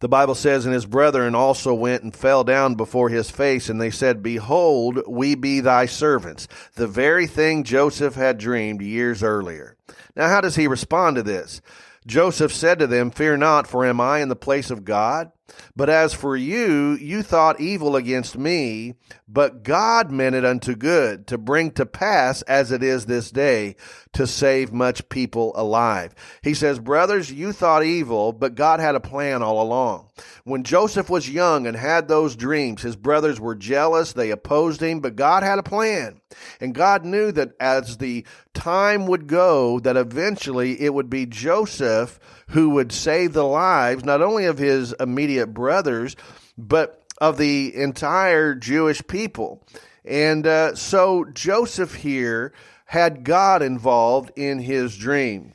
the 0.00 0.08
Bible 0.08 0.34
says, 0.34 0.64
And 0.64 0.74
his 0.74 0.86
brethren 0.86 1.34
also 1.34 1.72
went 1.74 2.02
and 2.02 2.14
fell 2.14 2.42
down 2.42 2.74
before 2.74 3.08
his 3.08 3.30
face, 3.30 3.68
and 3.68 3.80
they 3.80 3.90
said, 3.90 4.22
Behold, 4.22 5.00
we 5.06 5.34
be 5.34 5.60
thy 5.60 5.86
servants. 5.86 6.48
The 6.74 6.88
very 6.88 7.26
thing 7.26 7.62
Joseph 7.62 8.14
had 8.14 8.38
dreamed 8.38 8.82
years 8.82 9.22
earlier. 9.22 9.76
Now, 10.16 10.28
how 10.28 10.40
does 10.40 10.56
he 10.56 10.66
respond 10.66 11.16
to 11.16 11.22
this? 11.22 11.60
Joseph 12.06 12.52
said 12.52 12.78
to 12.78 12.86
them, 12.86 13.10
Fear 13.10 13.36
not, 13.36 13.66
for 13.66 13.84
am 13.84 14.00
I 14.00 14.20
in 14.20 14.28
the 14.30 14.36
place 14.36 14.70
of 14.70 14.84
God? 14.84 15.30
But 15.76 15.88
as 15.88 16.14
for 16.14 16.36
you, 16.36 16.92
you 17.00 17.22
thought 17.22 17.60
evil 17.60 17.96
against 17.96 18.36
me, 18.36 18.94
but 19.28 19.62
God 19.62 20.10
meant 20.10 20.34
it 20.34 20.44
unto 20.44 20.74
good, 20.74 21.26
to 21.28 21.38
bring 21.38 21.70
to 21.72 21.86
pass 21.86 22.42
as 22.42 22.72
it 22.72 22.82
is 22.82 23.06
this 23.06 23.30
day, 23.30 23.76
to 24.12 24.26
save 24.26 24.72
much 24.72 25.08
people 25.08 25.52
alive. 25.54 26.14
He 26.42 26.54
says, 26.54 26.78
Brothers, 26.78 27.32
you 27.32 27.52
thought 27.52 27.84
evil, 27.84 28.32
but 28.32 28.54
God 28.54 28.80
had 28.80 28.94
a 28.94 29.00
plan 29.00 29.42
all 29.42 29.62
along. 29.62 30.08
When 30.44 30.64
Joseph 30.64 31.08
was 31.08 31.30
young 31.30 31.66
and 31.66 31.76
had 31.76 32.08
those 32.08 32.36
dreams, 32.36 32.82
his 32.82 32.96
brothers 32.96 33.38
were 33.38 33.54
jealous, 33.54 34.12
they 34.12 34.30
opposed 34.30 34.80
him, 34.82 35.00
but 35.00 35.16
God 35.16 35.42
had 35.42 35.58
a 35.58 35.62
plan. 35.62 36.20
And 36.60 36.74
God 36.74 37.04
knew 37.04 37.32
that 37.32 37.52
as 37.60 37.98
the 37.98 38.24
time 38.54 39.06
would 39.06 39.26
go, 39.26 39.80
that 39.80 39.96
eventually 39.96 40.80
it 40.80 40.92
would 40.92 41.10
be 41.10 41.26
Joseph 41.26 42.18
who 42.48 42.70
would 42.70 42.92
save 42.92 43.32
the 43.32 43.44
lives 43.44 44.04
not 44.04 44.22
only 44.22 44.44
of 44.44 44.58
his 44.58 44.92
immediate 44.98 45.39
brothers, 45.46 46.16
but 46.56 47.02
of 47.20 47.36
the 47.36 47.74
entire 47.74 48.54
Jewish 48.54 49.02
people. 49.06 49.62
And 50.04 50.46
uh, 50.46 50.74
so 50.74 51.26
Joseph 51.32 51.96
here 51.96 52.52
had 52.86 53.24
God 53.24 53.62
involved 53.62 54.32
in 54.36 54.58
his 54.58 54.96
dream. 54.96 55.52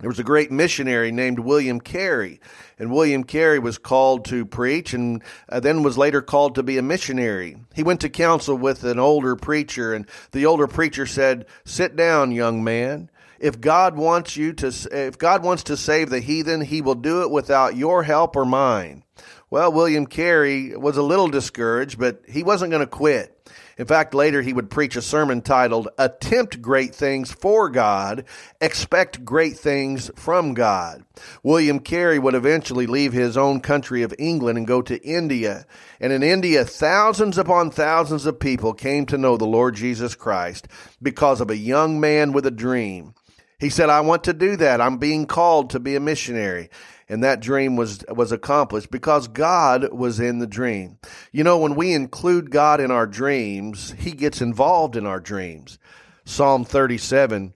There 0.00 0.08
was 0.08 0.18
a 0.18 0.24
great 0.24 0.50
missionary 0.50 1.12
named 1.12 1.38
William 1.38 1.78
Carey, 1.78 2.40
and 2.78 2.90
William 2.90 3.22
Carey 3.22 3.58
was 3.58 3.76
called 3.76 4.24
to 4.26 4.46
preach 4.46 4.94
and 4.94 5.22
uh, 5.50 5.60
then 5.60 5.82
was 5.82 5.98
later 5.98 6.22
called 6.22 6.54
to 6.54 6.62
be 6.62 6.78
a 6.78 6.82
missionary. 6.82 7.58
He 7.74 7.82
went 7.82 8.00
to 8.00 8.08
council 8.08 8.56
with 8.56 8.82
an 8.82 8.98
older 8.98 9.36
preacher, 9.36 9.92
and 9.92 10.06
the 10.32 10.46
older 10.46 10.66
preacher 10.66 11.04
said, 11.04 11.44
Sit 11.66 11.96
down, 11.96 12.32
young 12.32 12.64
man. 12.64 13.09
If 13.40 13.60
God 13.60 13.96
wants 13.96 14.36
you 14.36 14.52
to, 14.52 14.66
if 14.92 15.16
God 15.16 15.42
wants 15.42 15.64
to 15.64 15.76
save 15.76 16.10
the 16.10 16.20
heathen, 16.20 16.60
he 16.60 16.82
will 16.82 16.94
do 16.94 17.22
it 17.22 17.30
without 17.30 17.74
your 17.74 18.02
help 18.02 18.36
or 18.36 18.44
mine. 18.44 19.02
Well, 19.48 19.72
William 19.72 20.06
Carey 20.06 20.76
was 20.76 20.96
a 20.96 21.02
little 21.02 21.28
discouraged, 21.28 21.98
but 21.98 22.22
he 22.28 22.42
wasn't 22.42 22.70
going 22.70 22.84
to 22.84 22.86
quit. 22.86 23.36
In 23.78 23.86
fact, 23.86 24.12
later 24.12 24.42
he 24.42 24.52
would 24.52 24.68
preach 24.68 24.94
a 24.94 25.02
sermon 25.02 25.40
titled, 25.40 25.88
Attempt 25.96 26.60
Great 26.60 26.94
Things 26.94 27.32
for 27.32 27.70
God, 27.70 28.26
Expect 28.60 29.24
Great 29.24 29.56
Things 29.56 30.10
from 30.14 30.52
God. 30.52 31.02
William 31.42 31.80
Carey 31.80 32.18
would 32.18 32.34
eventually 32.34 32.86
leave 32.86 33.14
his 33.14 33.38
own 33.38 33.60
country 33.60 34.02
of 34.02 34.14
England 34.18 34.58
and 34.58 34.66
go 34.66 34.82
to 34.82 35.02
India. 35.02 35.64
And 35.98 36.12
in 36.12 36.22
India, 36.22 36.66
thousands 36.66 37.38
upon 37.38 37.70
thousands 37.70 38.26
of 38.26 38.38
people 38.38 38.74
came 38.74 39.06
to 39.06 39.16
know 39.16 39.38
the 39.38 39.46
Lord 39.46 39.76
Jesus 39.76 40.14
Christ 40.14 40.68
because 41.00 41.40
of 41.40 41.48
a 41.48 41.56
young 41.56 41.98
man 41.98 42.32
with 42.32 42.44
a 42.44 42.50
dream. 42.50 43.14
He 43.60 43.68
said, 43.68 43.90
I 43.90 44.00
want 44.00 44.24
to 44.24 44.32
do 44.32 44.56
that. 44.56 44.80
I'm 44.80 44.96
being 44.96 45.26
called 45.26 45.70
to 45.70 45.80
be 45.80 45.94
a 45.94 46.00
missionary. 46.00 46.70
And 47.08 47.22
that 47.22 47.40
dream 47.40 47.76
was, 47.76 48.04
was 48.08 48.32
accomplished 48.32 48.90
because 48.90 49.28
God 49.28 49.92
was 49.92 50.18
in 50.18 50.38
the 50.38 50.46
dream. 50.46 50.98
You 51.30 51.44
know, 51.44 51.58
when 51.58 51.74
we 51.74 51.92
include 51.92 52.50
God 52.50 52.80
in 52.80 52.90
our 52.90 53.06
dreams, 53.06 53.94
He 53.98 54.12
gets 54.12 54.40
involved 54.40 54.96
in 54.96 55.06
our 55.06 55.20
dreams. 55.20 55.78
Psalm 56.24 56.64
37 56.64 57.52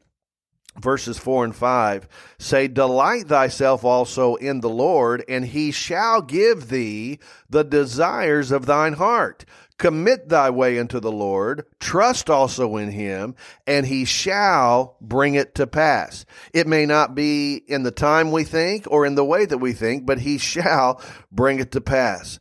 verses 0.79 1.19
4 1.19 1.45
and 1.45 1.57
5 1.57 2.09
say, 2.39 2.69
Delight 2.69 3.29
thyself 3.29 3.85
also 3.85 4.35
in 4.37 4.61
the 4.61 4.69
Lord, 4.69 5.25
and 5.29 5.45
he 5.47 5.71
shall 5.71 6.23
give 6.23 6.69
thee 6.69 7.19
the 7.49 7.65
desires 7.65 8.51
of 8.51 8.67
thine 8.67 8.95
heart. 8.95 9.45
Commit 9.77 10.29
thy 10.29 10.51
way 10.51 10.79
unto 10.79 11.01
the 11.01 11.11
Lord, 11.11 11.67
trust 11.81 12.31
also 12.31 12.77
in 12.77 12.93
him, 12.93 13.35
and 13.67 13.85
he 13.85 14.05
shall 14.05 14.97
bring 15.01 15.35
it 15.35 15.57
to 15.57 15.67
pass. 15.67 16.25
It 16.53 16.69
may 16.69 16.87
not 16.87 17.17
be 17.17 17.57
in 17.57 17.83
the 17.83 17.91
time 17.91 18.31
we 18.31 18.45
think 18.45 18.87
or 18.89 19.05
in 19.05 19.17
the 19.17 19.25
way 19.25 19.47
that 19.47 19.59
we 19.59 19.73
think, 19.73 20.07
but 20.07 20.21
he 20.21 20.39
shall 20.39 21.03
bring 21.33 21.59
it 21.59 21.73
to 21.73 21.81
pass. 21.81 22.39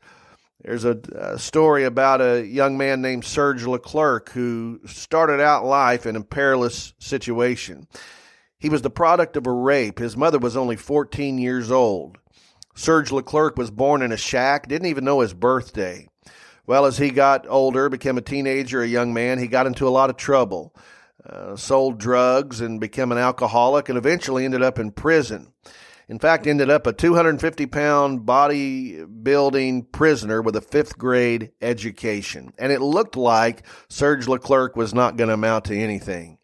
There's 0.63 0.86
a, 0.86 0.98
a, 1.15 1.39
story 1.39 1.84
about 1.84 2.22
a 2.22 2.46
young 2.46 2.78
man 2.78 3.02
named 3.02 3.26
Serge 3.26 3.65
Leclerc 3.65 4.30
who 4.30 4.80
started 4.86 5.41
out 5.41 5.65
life 5.65 6.06
in 6.06 6.15
a 6.15 6.24
perilous 6.24 6.93
situation. 7.00 7.88
He 8.63 8.69
was 8.69 8.82
the 8.82 8.89
product 8.89 9.36
of 9.36 9.45
a 9.45 9.52
rape. 9.52 9.99
His 9.99 10.15
mother 10.15 10.39
was 10.39 10.56
only 10.56 10.78
14 10.78 11.38
years 11.38 11.69
old. 11.69 12.17
Serge 12.73 13.12
Leclerc 13.12 13.58
was 13.58 13.69
born 13.69 14.02
in 14.02 14.13
a 14.13 14.17
shack, 14.17 14.69
didn't 14.69 14.88
even 14.88 15.04
know 15.04 15.19
his 15.19 15.34
birthday. 15.34 16.08
Well, 16.65 16.86
as 16.86 16.97
he 16.97 17.10
got 17.10 17.45
older, 17.49 17.89
became 17.89 18.17
a 18.17 18.21
teenager, 18.21 18.82
a 18.82 18.88
young 18.88 19.13
man, 19.13 19.38
he 19.38 19.47
got 19.47 19.67
into 19.67 19.86
a 19.86 19.89
lot 19.89 20.10
of 20.10 20.15
trouble. 20.15 20.73
Uh, 21.30 21.58
sold 21.58 21.97
drugs 21.97 22.62
and 22.62 22.80
became 22.80 23.12
an 23.12 23.17
alcoholic 23.17 23.89
and 23.89 23.97
eventually 23.97 24.45
ended 24.45 24.62
up 24.62 24.80
in 24.80 24.91
prison. 24.91 25.52
In 26.08 26.17
fact, 26.17 26.47
ended 26.47 26.69
up 26.69 26.88
a 26.88 26.93
250 26.93 27.65
pound 27.65 28.21
bodybuilding 28.21 29.91
prisoner 29.91 30.41
with 30.41 30.56
a 30.56 30.62
fifth 30.62 30.97
grade 30.97 31.52
education. 31.62 32.54
And 32.58 32.71
it 32.71 32.80
looked 32.80 33.17
like 33.17 33.63
Serge 33.89 34.30
Leclerc 34.30 34.78
was 34.78 34.93
not 34.93 35.17
going 35.17 35.28
to 35.28 35.34
amount 35.34 35.65
to 35.65 35.78
anything. 35.78 36.38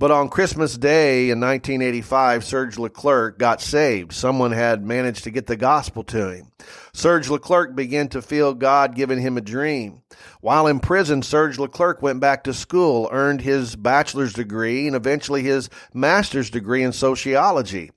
But 0.00 0.12
on 0.12 0.28
Christmas 0.28 0.78
Day 0.78 1.30
in 1.30 1.40
1985, 1.40 2.44
Serge 2.44 2.78
Leclerc 2.78 3.36
got 3.36 3.60
saved. 3.60 4.12
Someone 4.12 4.52
had 4.52 4.86
managed 4.86 5.24
to 5.24 5.32
get 5.32 5.48
the 5.48 5.56
gospel 5.56 6.04
to 6.04 6.30
him. 6.30 6.52
Serge 6.92 7.28
Leclerc 7.28 7.74
began 7.74 8.08
to 8.10 8.22
feel 8.22 8.54
God 8.54 8.94
giving 8.94 9.20
him 9.20 9.36
a 9.36 9.40
dream. 9.40 10.02
While 10.40 10.68
in 10.68 10.78
prison, 10.78 11.22
Serge 11.22 11.58
Leclerc 11.58 12.00
went 12.00 12.20
back 12.20 12.44
to 12.44 12.54
school, 12.54 13.08
earned 13.10 13.40
his 13.40 13.74
bachelor's 13.74 14.32
degree, 14.32 14.86
and 14.86 14.94
eventually 14.94 15.42
his 15.42 15.68
master's 15.92 16.48
degree 16.48 16.84
in 16.84 16.92
sociology. 16.92 17.90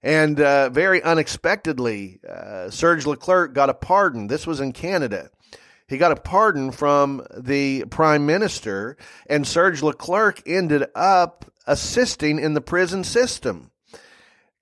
And 0.00 0.40
uh, 0.40 0.68
very 0.68 1.02
unexpectedly, 1.02 2.20
uh, 2.28 2.70
Serge 2.70 3.04
Leclerc 3.04 3.52
got 3.52 3.68
a 3.68 3.74
pardon. 3.74 4.28
This 4.28 4.46
was 4.46 4.60
in 4.60 4.72
Canada. 4.72 5.30
He 5.92 5.98
got 5.98 6.10
a 6.10 6.16
pardon 6.16 6.70
from 6.70 7.22
the 7.36 7.84
prime 7.90 8.24
minister, 8.24 8.96
and 9.26 9.46
Serge 9.46 9.82
Leclerc 9.82 10.42
ended 10.46 10.86
up 10.94 11.44
assisting 11.66 12.38
in 12.38 12.54
the 12.54 12.62
prison 12.62 13.04
system. 13.04 13.70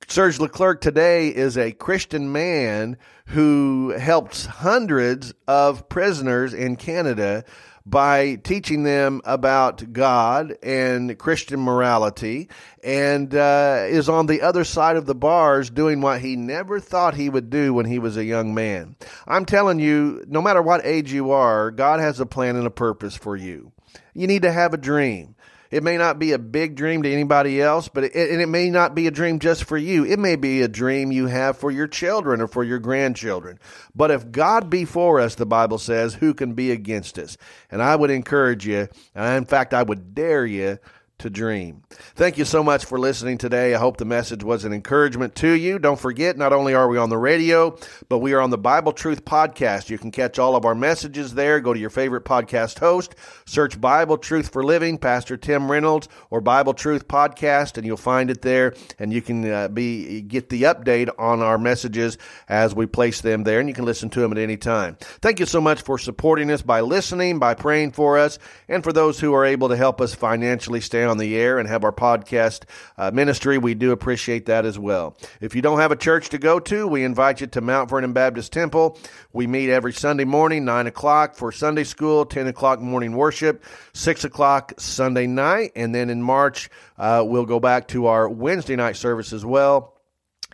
Serge 0.09 0.40
Leclerc 0.40 0.81
today 0.81 1.29
is 1.29 1.57
a 1.57 1.71
Christian 1.71 2.33
man 2.33 2.97
who 3.27 3.90
helps 3.90 4.47
hundreds 4.47 5.33
of 5.47 5.88
prisoners 5.88 6.53
in 6.53 6.75
Canada 6.75 7.45
by 7.87 8.37
teaching 8.37 8.83
them 8.83 9.21
about 9.25 9.93
God 9.93 10.57
and 10.62 11.19
Christian 11.19 11.61
morality 11.61 12.49
and 12.85 13.35
uh, 13.35 13.85
is 13.88 14.09
on 14.09 14.27
the 14.27 14.43
other 14.43 14.64
side 14.64 14.97
of 14.97 15.07
the 15.07 15.14
bars 15.14 15.71
doing 15.71 16.01
what 16.01 16.21
he 16.21 16.37
never 16.37 16.79
thought 16.81 17.14
he 17.14 17.29
would 17.29 17.51
do 17.51 17.75
when 17.75 17.87
he 17.87 17.99
was 17.99 18.16
a 18.16 18.25
young 18.25 18.55
man. 18.55 18.97
I'm 19.27 19.45
telling 19.45 19.79
you, 19.79 20.25
no 20.29 20.43
matter 20.43 20.62
what 20.62 20.85
age 20.85 21.12
you 21.12 21.31
are, 21.31 21.71
God 21.71 22.01
has 22.01 22.21
a 22.21 22.27
plan 22.27 22.57
and 22.57 22.66
a 22.66 22.71
purpose 22.71 23.16
for 23.16 23.37
you. 23.37 23.73
You 24.14 24.27
need 24.27 24.43
to 24.43 24.53
have 24.53 24.75
a 24.75 24.79
dream. 24.79 25.35
It 25.70 25.85
may 25.85 25.96
not 25.96 26.18
be 26.18 26.33
a 26.33 26.38
big 26.38 26.74
dream 26.74 27.02
to 27.04 27.12
anybody 27.12 27.62
else, 27.62 27.88
but 27.88 28.04
it, 28.04 28.14
and 28.14 28.40
it 28.40 28.48
may 28.48 28.70
not 28.70 28.94
be 28.94 29.06
a 29.06 29.12
dream 29.12 29.38
just 29.38 29.64
for 29.64 29.76
you. 29.76 30.04
It 30.04 30.18
may 30.18 30.35
be 30.37 30.62
a 30.62 30.68
dream 30.68 31.12
you 31.12 31.26
have 31.26 31.56
for 31.56 31.70
your 31.70 31.87
children 31.87 32.40
or 32.40 32.48
for 32.48 32.64
your 32.64 32.80
grandchildren. 32.80 33.59
But 33.94 34.11
if 34.11 34.33
God 34.33 34.68
be 34.68 34.85
for 34.85 35.20
us, 35.20 35.37
the 35.37 35.46
Bible 35.46 35.78
says, 35.78 36.14
who 36.14 36.35
can 36.35 36.54
be 36.54 36.72
against 36.72 37.18
us? 37.18 37.37
And 37.70 37.83
I 37.83 37.94
would 37.94 38.11
encourage 38.11 38.66
you, 38.66 38.88
and 39.14 39.37
in 39.37 39.44
fact, 39.44 39.72
I 39.72 39.85
would 39.85 40.14
dare 40.14 40.44
you 40.44 40.78
to 41.20 41.30
dream. 41.30 41.83
Thank 42.14 42.38
you 42.38 42.44
so 42.44 42.62
much 42.62 42.85
for 42.85 42.98
listening 42.98 43.38
today. 43.38 43.74
I 43.74 43.78
hope 43.78 43.96
the 43.96 44.04
message 44.04 44.42
was 44.42 44.64
an 44.64 44.72
encouragement 44.72 45.35
to 45.37 45.50
you. 45.50 45.78
Don't 45.78 45.98
forget, 45.98 46.37
not 46.37 46.52
only 46.52 46.74
are 46.74 46.88
we 46.88 46.98
on 46.98 47.11
the 47.11 47.18
radio, 47.18 47.76
but 48.09 48.18
we 48.18 48.33
are 48.33 48.40
on 48.40 48.50
the 48.50 48.59
Bible 48.59 48.92
Truth 48.92 49.24
podcast. 49.24 49.90
You 49.90 49.98
can 49.98 50.11
catch 50.11 50.38
all 50.38 50.56
of 50.56 50.64
our 50.64 50.74
messages 50.74 51.35
there. 51.35 51.61
Go 51.61 51.72
to 51.72 51.80
your 51.80 51.90
favorite 51.90 52.24
podcast 52.24 52.78
host, 52.78 53.14
search 53.46 53.80
Bible 53.80 54.18
Truth 54.18 54.52
for 54.52 54.64
Living, 54.64 54.98
Pastor 54.98 55.37
Tim 55.37 55.70
Reynolds, 55.70 56.09
or 56.30 56.40
Bible 56.40 56.74
Truth 56.74 57.06
podcast, 57.09 57.76
and 57.76 57.87
you'll 57.87 57.96
find 57.96 58.30
it 58.30 58.42
there. 58.42 58.74
And 58.98 59.12
you 59.12 59.22
can 59.22 59.50
uh, 59.50 59.68
be 59.68 60.22
get 60.22 60.48
the 60.48 60.62
update 60.62 61.11
on 61.18 61.42
our 61.42 61.59
messages 61.59 62.18
as 62.48 62.74
we 62.74 62.87
place 62.87 63.20
them 63.20 63.44
there, 63.44 63.61
and 63.61 63.68
you 63.68 63.74
can 63.74 63.85
listen 63.85 64.11
to 64.11 64.20
them 64.20 64.33
at 64.33 64.38
any 64.38 64.56
time. 64.56 64.96
Thank 65.20 65.40
you 65.40 65.46
so 65.46 65.61
much 65.61 65.83
for 65.83 65.98
supporting 65.98 66.50
us 66.50 66.62
by 66.62 66.80
listening, 66.80 67.38
by 67.38 67.54
praying 67.54 67.92
for 67.92 68.18
us, 68.18 68.38
and 68.68 68.83
for 68.83 68.92
those 68.92 69.20
who 69.20 69.35
are 69.35 69.44
able 69.44 69.68
to 69.68 69.76
help 69.76 70.00
us 70.00 70.14
financially 70.14 70.80
stay 70.80 71.04
on 71.11 71.18
the 71.18 71.37
air 71.37 71.59
and 71.59 71.68
have 71.68 71.85
our 71.85 71.92
podcast 71.92 72.62
uh, 72.96 73.11
ministry. 73.11 73.59
We 73.59 73.75
do 73.75 73.92
appreciate 73.92 74.46
that 74.46 74.64
as 74.64 74.79
well. 74.79 75.16
If 75.42 75.55
you 75.55 75.61
don't 75.61 75.79
have 75.79 75.92
a 75.92 75.96
church 75.96 76.31
to 76.31 76.38
go 76.38 76.59
to, 76.61 76.87
we 76.87 77.05
invite 77.05 77.42
you 77.42 77.46
to 77.49 77.61
Mount 77.61 77.90
Vernon 77.90 78.14
Baptist 78.14 78.53
Temple. 78.53 78.99
We 79.33 79.46
meet 79.46 79.68
every 79.68 79.92
Sunday 79.92 80.25
morning, 80.25 80.64
9 80.64 80.87
o'clock 80.87 81.35
for 81.35 81.53
Sunday 81.53 81.85
school, 81.85 82.25
10 82.25 82.46
o'clock 82.46 82.81
morning 82.81 83.14
worship, 83.14 83.62
6 83.92 84.25
o'clock 84.25 84.73
Sunday 84.79 85.27
night, 85.27 85.73
and 85.77 85.94
then 85.94 86.09
in 86.09 86.23
March, 86.23 86.70
uh, 86.96 87.23
we'll 87.27 87.44
go 87.44 87.61
back 87.61 87.88
to 87.88 88.07
our 88.07 88.29
Wednesday 88.29 88.77
night 88.77 88.96
service 88.96 89.33
as 89.35 89.44
well 89.44 89.99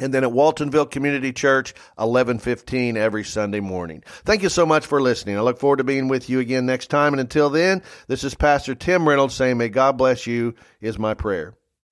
and 0.01 0.13
then 0.13 0.25
at 0.25 0.31
Waltonville 0.31 0.91
Community 0.91 1.33
Church, 1.33 1.75
1115 1.97 2.97
every 2.97 3.25
Sunday 3.25 3.61
morning. 3.61 4.03
Thank 4.25 4.43
you 4.43 4.49
so 4.49 4.67
much 4.67 4.87
for 4.87 5.01
listening. 5.01 5.37
I 5.37 5.41
look 5.41 5.59
forward 5.59 5.79
to 5.79 5.85
being 5.85 6.09
with 6.09 6.29
you 6.29 6.39
again 6.41 6.67
next 6.67 6.89
time. 6.89 7.13
And 7.13 7.21
until 7.21 7.51
then, 7.51 7.83
this 8.09 8.25
is 8.25 8.35
Pastor 8.35 8.75
Tim 8.75 9.09
Reynolds 9.09 9.35
saying, 9.35 9.59
May 9.59 9.69
God 9.69 9.97
bless 9.97 10.27
you, 10.27 10.55
is 10.81 10.99
my 10.99 11.15
prayer. 11.15 11.55